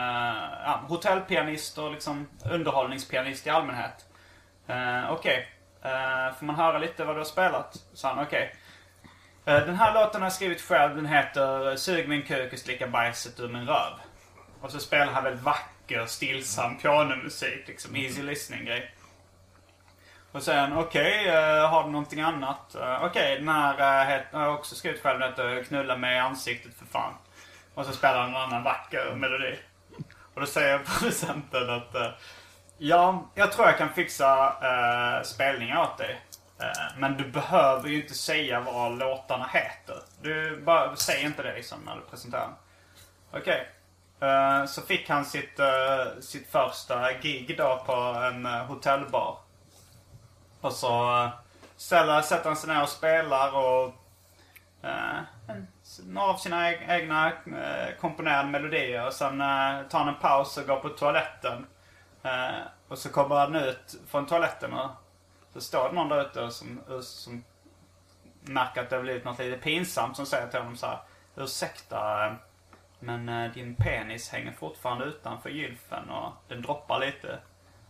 [0.66, 4.06] ja, hotellpianist och liksom underhållningspianist i allmänhet.
[4.70, 5.48] Uh, Okej,
[5.86, 7.84] Eh, får man höra lite vad du har spelat?
[7.94, 8.56] Sa han, okej.
[9.48, 10.96] Uh, den här låten har jag skrivit själv.
[10.96, 13.94] Den heter Sug min kuk och slicka bajset ur min röv.
[14.62, 17.68] Och så spelar han väldigt vacker, stillsam pianomusik.
[17.68, 18.92] Liksom easy listening grej.
[20.36, 22.76] Och sen, okej, eh, har du någonting annat?
[22.76, 25.20] Uh, okej, den här uh, har jag också skrivit själv.
[25.20, 27.14] Den heter eh, Knulla mig i ansiktet för fan.
[27.74, 29.56] Och så spelar han en annan vacker melodi.
[30.34, 32.10] Och då säger producenten att eh,
[32.78, 36.22] Ja, jag tror jag kan fixa uh, spelningar åt dig.
[36.60, 39.98] Eh, men du behöver ju inte säga vad låtarna heter.
[40.22, 42.50] Du bara, säg inte det liksom när du presenterar.
[43.32, 43.68] Okej.
[44.20, 45.60] Eh, så fick han sitt,
[46.22, 49.45] sitt första gig då på en hotellbar.
[50.66, 51.30] Och så eh,
[51.76, 53.94] ställer, sätter han sig ner och spelar och
[54.82, 55.20] eh,
[56.06, 59.08] några av sina egna eh, komponerade melodier.
[59.08, 61.66] Och sen eh, tar han en paus och går på toaletten.
[62.24, 62.56] Eh,
[62.88, 64.90] och så kommer han ut från toaletten och
[65.54, 67.44] så står det någon där ute som, som
[68.42, 71.00] märker att det har blivit något lite pinsamt som säger till honom så här.
[71.36, 72.34] Ursäkta, eh,
[73.00, 77.40] men eh, din penis hänger fortfarande utanför gylfen och den droppar lite.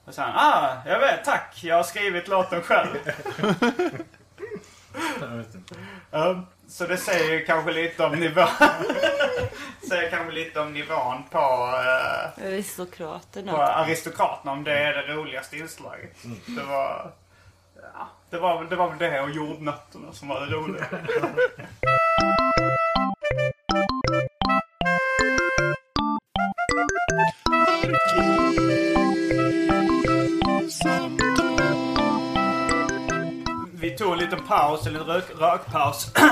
[0.06, 2.97] Och så säger han, ah, jag vet, tack, jag har skrivit låten själv.
[6.12, 8.47] Ja, så det säger ju kanske lite om nivån.
[9.89, 13.51] säger kanske lite om nivån på, eh, på Aristokraterna.
[13.51, 16.18] aristokraterna om det är det roligaste inslaget.
[16.45, 17.12] Det var...
[17.93, 20.86] Ja, det var, det var väl det och jordnötterna som var det roliga.
[33.73, 36.11] Vi tog en liten paus, en liten rök, rökpaus.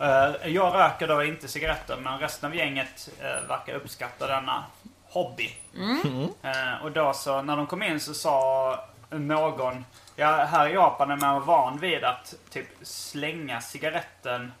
[0.00, 4.64] Eh, jag röker då inte cigaretter men resten av gänget uh, verkar uppskatta denna
[5.08, 5.56] hobby.
[6.42, 9.84] Eh, och då så när de kom in så sa någon
[10.16, 14.52] Ja, här i Japan är man van vid att typ slänga cigaretten.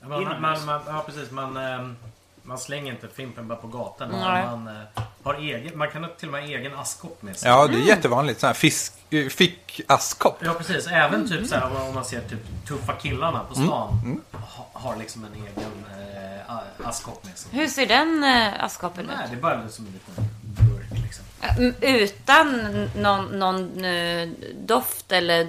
[0.00, 0.40] Ja, Man, Inomhus.
[0.40, 1.30] man, man, ja precis.
[1.30, 1.96] Man, ehm,
[2.42, 4.10] man slänger inte Fimpen bara på gatan.
[4.10, 4.44] Man, Nej.
[4.46, 7.48] man, eh, har egen, man kan ha till och med egen askkopp med sig.
[7.50, 8.40] Ja, det är jättevanligt.
[8.40, 10.38] Sån här fisk, eh, fickaskkopp.
[10.44, 14.20] Ja precis, även typ så här, om man ser typ tuffa killarna på stan.
[14.32, 17.50] Ha, har liksom en egen eh, a- askkopp med sig.
[17.58, 19.30] Hur ser den äh, askkoppen Nej, ut?
[19.30, 21.24] det är bara som en liten burk liksom.
[21.58, 24.28] Mm, Utan någon, någon eh,
[24.66, 25.46] doft eller eh,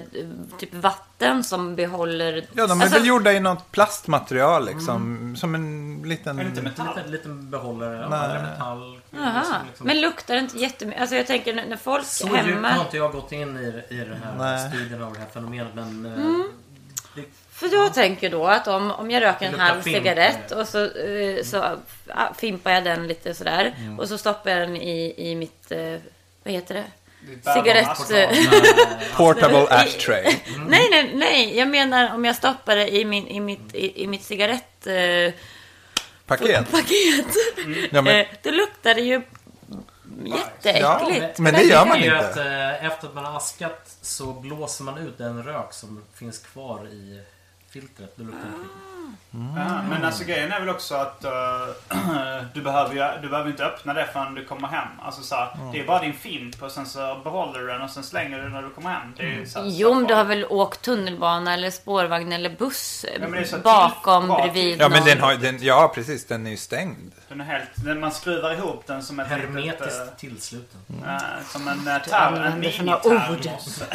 [0.58, 2.46] typ vatten som behåller...
[2.52, 5.36] Ja, de är Alltså, väl gjorda i något plastmaterial liksom.
[5.36, 6.38] Som en liten...
[6.38, 6.96] Är det inte En metall?
[6.96, 9.00] liten, liten behållare, eller metall.
[9.10, 9.44] Jaha.
[9.66, 11.00] liksom- Men luktar det inte jättemycket?
[11.00, 12.68] Alltså jag tänker när folk Så djupt hemma...
[12.68, 14.68] har inte jag gått in i, i den här Nej.
[14.70, 16.06] studien av det här fenomenet men...
[16.06, 16.48] eh, Mm.
[17.14, 19.96] Det, För jag tänker då att om, om jag röker en halv fimp.
[19.96, 21.62] cigarett och så, eh, så
[22.14, 23.74] ah, fimpar jag den lite sådär.
[23.78, 23.98] Mm.
[23.98, 25.72] Och så stoppar jag den i, i mitt...
[25.72, 25.96] eh,
[26.44, 26.84] Vad heter det?
[27.54, 27.88] Cigarett...
[29.16, 30.24] Portable ashtray.
[30.68, 31.58] Nej, nej, nej.
[31.58, 35.34] Jag menar om jag stoppar det i, min, i mitt, i, i mitt cigarettpaket.
[36.26, 36.70] Paket.
[36.70, 37.26] paket.
[37.90, 38.26] Ja, men, Eh,
[38.94, 39.22] det ju
[40.24, 41.38] jätteäckligt.
[41.38, 42.18] men det gör man inte.
[42.18, 46.38] att eh, efter att man har askat så blåser man ut den rök som finns
[46.38, 47.22] kvar i
[47.70, 48.16] filtret.
[48.16, 48.93] Då luktar det
[49.34, 51.30] inte Ja, men alltså grejen är väl också att eh,
[52.54, 54.88] du, behöver ju, du behöver inte öppna det förrän du kommer hem.
[55.02, 57.90] Alltså så här, Det är bara din fimp och sen så behåller du den och
[57.90, 59.12] sen slänger du den när du kommer hem.
[59.16, 62.50] Det är ju så här, Jo, men du har väl åkt tunnelbana eller spårvagn eller
[62.50, 66.26] buss men det är så bakom bra bredvid Ja, men den har den, Ja, precis.
[66.26, 67.12] Den är ju stängd.
[67.28, 70.80] Den är helt, den, man skruvar ihop den som ett litet, Hermetiskt eh, tillsluten.
[71.06, 73.82] eh, som en uh, term, en minitermos.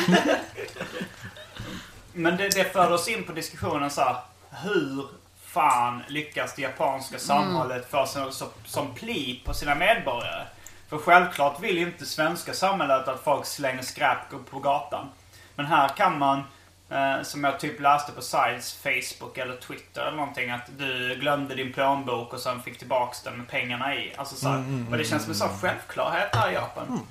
[2.13, 4.15] Men det, det för oss in på diskussionen så här,
[4.52, 5.08] hur
[5.45, 10.43] fan lyckas det japanska samhället få som, som, som pli på sina medborgare?
[10.89, 14.18] För självklart vill ju inte svenska samhället att folk slänger skräp
[14.52, 15.10] på gatan.
[15.56, 16.43] Men här kan man,
[16.89, 21.56] eh, som jag typ läste på Sides Facebook eller Twitter eller någonting, att du glömde
[21.56, 24.14] din plånbok och sen fick tillbaks den med pengarna i.
[24.18, 27.02] Alltså så här, och det känns som en sån självklarhet här i Japan.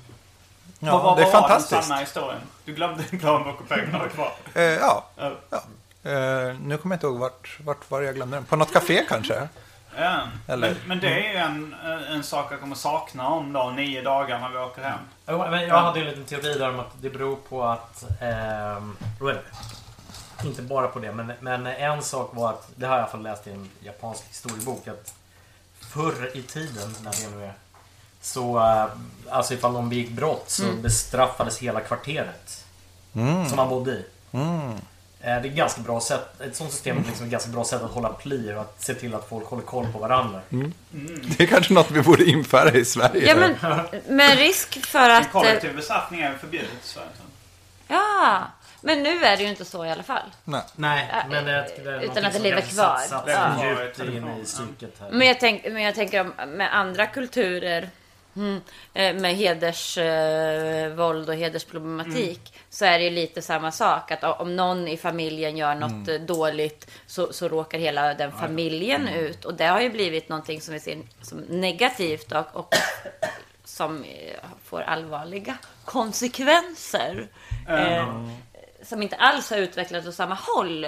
[0.79, 1.83] Ja, vad, vad, det är vad var den fantastiskt.
[1.83, 2.41] sanna historien?
[2.65, 4.31] Du glömde din plånbok och pengarna var kvar.
[4.53, 5.05] Eh, ja.
[5.49, 5.61] Ja.
[6.09, 8.45] Eh, nu kommer jag inte ihåg vart, vart var jag glömde den.
[8.45, 9.47] På något café kanske?
[9.97, 10.19] Ja.
[10.47, 11.75] Eller- Men, men det är ju en,
[12.09, 14.99] en sak jag kommer sakna om då nio dagar när vi åker hem.
[15.51, 18.03] Men jag hade ju en liten teori där om att det beror på att...
[19.19, 19.37] well,
[20.45, 23.11] inte bara på det, men, men en sak var att, det har jag i alla
[23.11, 25.13] fall läst i en japansk historiebok, att
[25.79, 27.53] förr i tiden, när det nu är,
[28.21, 28.85] så, eh,
[29.29, 32.65] alltså ifall någon begick brott så bestraffades hela kvarteret
[33.47, 34.05] som man bodde i.
[34.31, 34.75] Eh,
[35.21, 37.81] Det är ett ganska bra sätt, ett sånt system är liksom ett ganska bra sätt
[37.83, 40.41] att hålla pli och att se till att folk håller koll på varandra.
[41.37, 43.27] Det är kanske något vi borde införa i Sverige.
[43.27, 43.55] Ja, men
[44.17, 45.25] med risk för att...
[45.25, 47.07] eh, Kollektiv bestraffning är förbjudet i Sverige.
[47.87, 48.41] Ja,
[48.81, 50.29] men nu är det ju inte så i alla fall.
[50.43, 50.61] Nej.
[50.75, 52.99] Nej, men det, det är Utan att det lever kvar.
[53.01, 53.07] Ja.
[53.07, 53.65] satt Ja.
[53.83, 55.09] djupt in i psyket här.
[55.11, 57.89] Men jag, tänk, men jag tänker om, med andra kulturer
[58.35, 58.61] mm,
[58.93, 64.11] eh, med hedersvåld eh, våld och hedersproblematik så är det ju lite samma sak.
[64.11, 69.07] Att om någon i familjen gör något eh, dåligt så, så råkar hela den familjen
[69.07, 69.45] ut.
[69.45, 72.75] Och det har ju blivit någonting som vi ser som negativt och, och
[73.63, 74.05] som
[74.63, 77.27] får allvarliga konsekvenser.
[77.67, 78.25] Eh,
[78.83, 80.87] som inte alls har utvecklats åt samma håll.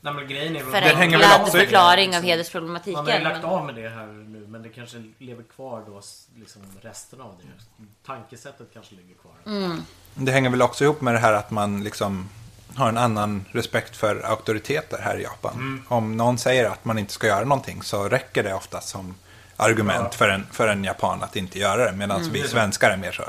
[0.00, 2.92] Nej, men grejen är väl- hänger väl Förenklad förklaring av hedersproblematiken.
[2.92, 5.82] Man har ju lagt men- av med det här nu men det kanske lever kvar
[5.86, 6.02] då
[6.36, 7.84] liksom resten av det.
[8.06, 9.32] Tankesättet kanske ligger kvar.
[9.46, 9.82] Mm.
[10.14, 12.28] Det hänger väl också ihop med det här att man liksom
[12.74, 15.84] har en annan respekt för auktoriteter här i Japan.
[15.88, 19.14] Om någon säger att man inte ska göra någonting så räcker det ofta som
[19.56, 21.96] argument för, en, för en japan att inte göra det.
[21.96, 23.22] Medan vi svenskar är mer så.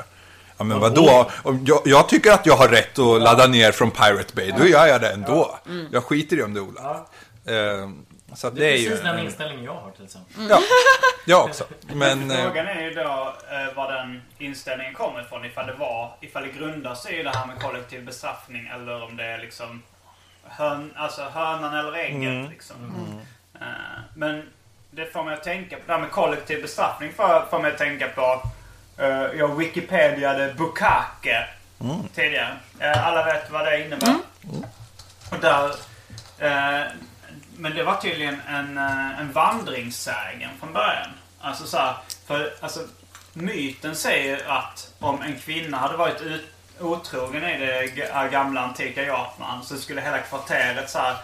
[0.58, 1.30] Ja men vadå?
[1.66, 4.52] Jag, jag tycker att jag har rätt att ladda ner från Pirate Bay.
[4.58, 5.58] Då gör jag det ändå.
[5.92, 7.08] Jag skiter i om det är olagligt.
[7.46, 7.90] Eh,
[8.34, 8.88] Så att Det det är är ju...
[8.88, 10.46] precis den inställningen jag har till exempel.
[10.50, 10.58] Ja,
[11.26, 11.64] jag också.
[11.94, 12.30] Men...
[12.30, 15.44] eh, Frågan är ju då eh, var den inställningen kommer ifrån.
[15.44, 19.16] Ifall det var, ifall det grundar sig i det här med kollektiv bestraffning eller om
[19.16, 19.82] det är liksom
[20.44, 22.50] hön, alltså hönan eller ägget.
[22.50, 22.76] Liksom.
[23.54, 23.66] Eh,
[24.16, 24.48] men
[24.90, 27.78] det får mig att tänka på, det här med kollektiv bestraffning får, får mig att
[27.78, 28.42] tänka på
[28.96, 31.46] eh, jag wikipediade bukake
[32.14, 32.56] tidigare.
[32.78, 34.16] Eh, alla vet vad det innebär.
[35.30, 35.68] Och där,
[36.38, 36.86] eh,
[37.56, 41.10] men det var tydligen en, en vandringssägen från början.
[41.40, 41.94] Alltså så här,
[42.26, 42.80] för alltså,
[43.32, 46.44] myten säger att om en kvinna hade varit ut,
[46.80, 51.16] otrogen i det gamla antika Japan så skulle hela kvarteret så här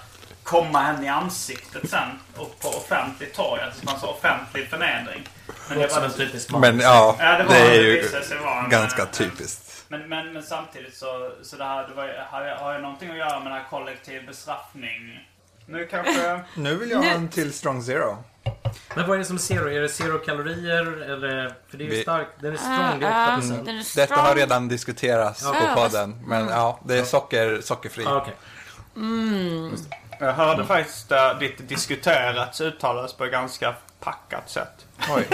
[0.43, 3.63] komma henne i ansiktet sen och på offentligt torg.
[3.63, 5.23] Alltså en så offentlig förnedring.
[5.69, 6.61] Men det som var, en typisk man.
[6.61, 9.85] Men ja, Ja, det det, var- är det ju sig vara en- ganska en- typiskt.
[9.89, 13.11] men, men, men samtidigt så, så det här, det var, har, jag, har jag någonting
[13.11, 15.29] att göra med den här kollektiv bestraffning?
[15.67, 16.41] Nu kanske...
[16.55, 18.17] Nu vill jag ha en till Strong Zero.
[18.95, 19.69] Men vad är det som är zero?
[19.71, 21.03] Är det zero kalorier?
[21.03, 22.31] Eller, för det är ju starkt.
[22.41, 23.65] Den är Ah, strong, det är ah, 8%.
[23.65, 25.55] den är Detta har redan diskuterats Ja.
[25.75, 26.21] på podden.
[26.27, 28.05] Men ja, det är socker, sockerfri.
[28.07, 28.35] Ah, okej.
[30.21, 34.87] Jag hörde faktiskt uh, ditt diskuterats uttalas på ett ganska packat sätt.
[35.11, 35.27] Oj.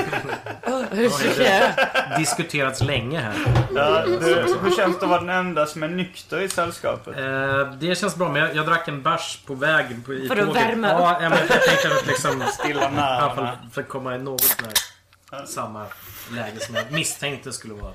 [2.18, 3.34] Diskuterats länge här.
[3.74, 7.16] Ja, du, hur känns det att vara den enda som är nykter i sällskapet?
[7.18, 10.36] Eh, det känns bra, men jag, jag drack en bärs på väg på, i För
[10.36, 10.62] att tåget.
[10.62, 12.42] värma Ja, ja, men jag tänkte att liksom...
[12.52, 13.58] Stilla nerverna.
[13.72, 15.86] för att komma i något när samma
[16.32, 17.94] läge som jag misstänkte skulle vara.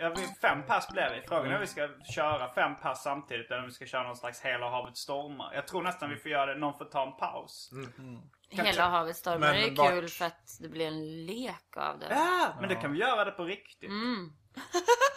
[0.00, 1.26] Jag vill, fem pass blir vi.
[1.28, 4.16] Frågan är om vi ska köra fem pass samtidigt eller om vi ska köra någon
[4.16, 5.54] slags Hela havet stormar.
[5.54, 6.60] Jag tror nästan vi får göra det.
[6.60, 7.70] Någon får ta en paus.
[8.50, 12.06] Hela havet stormar Men är vart- kul för att det blir en lek av det.
[12.10, 13.90] Ja, men då kan vi göra det på riktigt.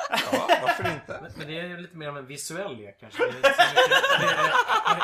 [0.09, 1.31] Ja, varför inte?
[1.37, 3.23] Men det är ju lite mer av en visuell lek kanske.
[3.23, 3.89] Det är inte, så mycket,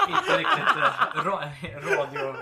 [0.06, 1.52] det är inte riktigt eh, ra,
[1.98, 2.38] radiomaterial.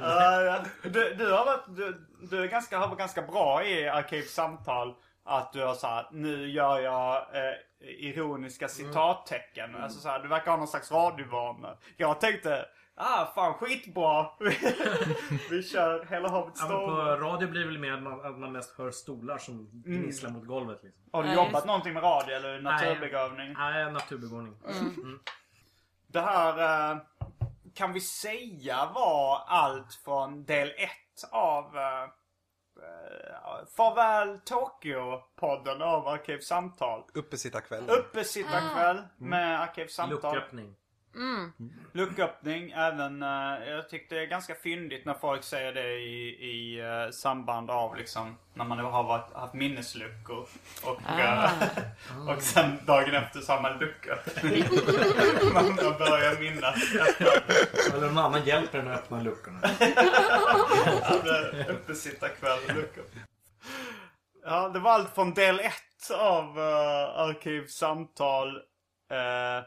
[0.00, 0.64] Ja.
[0.82, 4.94] Du, du, har varit, du, du är ganska, har varit ganska bra i Arkivsamtal.
[5.24, 7.54] Att du har såhär, nu gör jag eh,
[7.88, 9.76] ironiska citattecken.
[9.76, 11.76] Alltså så här, du verkar ha någon slags radiovana.
[11.96, 12.66] Jag tänkte,
[13.00, 14.26] ah fan skitbra.
[15.50, 17.16] vi kör Hela havet Ja, men på stormar.
[17.16, 20.46] radio blir det väl mer att man, att man mest hör stolar som gnisslar mot
[20.46, 20.80] golvet.
[20.82, 21.02] Liksom.
[21.12, 23.52] Har du Ja, jobbat just- någonting med radio eller naturbegåvning?
[23.58, 24.54] Nej, naturbegåvning.
[26.06, 26.98] Det här eh,
[27.74, 32.08] kan vi säga var allt från del ett av eh, eh,
[33.76, 37.02] Farväl Tokyo-podden av Arkivsamtal.
[37.14, 37.88] Uppesittarkvällen.
[37.90, 40.34] Uppesittarkväll med Arkivsamtal.
[40.34, 40.76] Lucköppning.
[41.92, 43.22] Lucköppning även.
[43.22, 47.70] eh, jag tyckte det är ganska fyndigt när folk säger det i, i eh, samband
[47.70, 50.46] av liksom när man har varit, haft minnesluckor.
[50.84, 51.50] Och, eh,
[52.28, 54.64] och sen dagen efter så har man lucköppning.
[55.54, 56.76] man börjar minnas.
[57.94, 59.60] Eller annan hjälper en att öppna luckorna.
[61.68, 63.24] Uppesittarkväll lucköppning.
[64.44, 66.64] Ja, det var allt från del ett av uh,
[67.20, 68.56] Arkivsamtal.
[68.56, 69.64] Uh,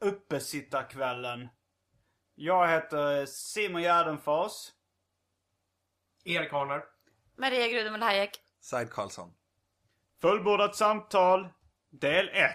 [0.00, 1.48] Uppesittarkvällen.
[2.34, 4.72] Jag heter Simon Gärdenfors.
[6.24, 6.84] Erik Holmer.
[7.38, 8.30] Maria Grudemel Hayek.
[8.60, 9.34] Said Karlsson.
[10.20, 11.48] Fullbordat samtal,
[11.90, 12.54] del 1.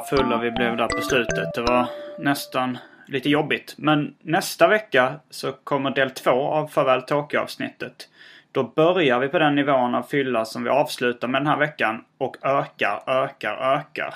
[0.00, 1.54] Ja, fulla vi blev där på slutet.
[1.54, 1.86] Det var
[2.18, 3.74] nästan lite jobbigt.
[3.78, 8.08] Men nästa vecka så kommer del två av Farväl Tokyo-avsnittet.
[8.52, 12.04] Då börjar vi på den nivån av fylla som vi avslutar med den här veckan
[12.18, 14.14] och ökar, ökar, ökar.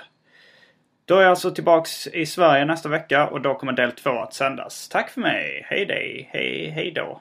[1.04, 4.34] Då är jag alltså tillbaks i Sverige nästa vecka och då kommer del två att
[4.34, 4.88] sändas.
[4.88, 5.66] Tack för mig.
[5.66, 6.28] Hej dig.
[6.32, 7.20] Hej, hej då.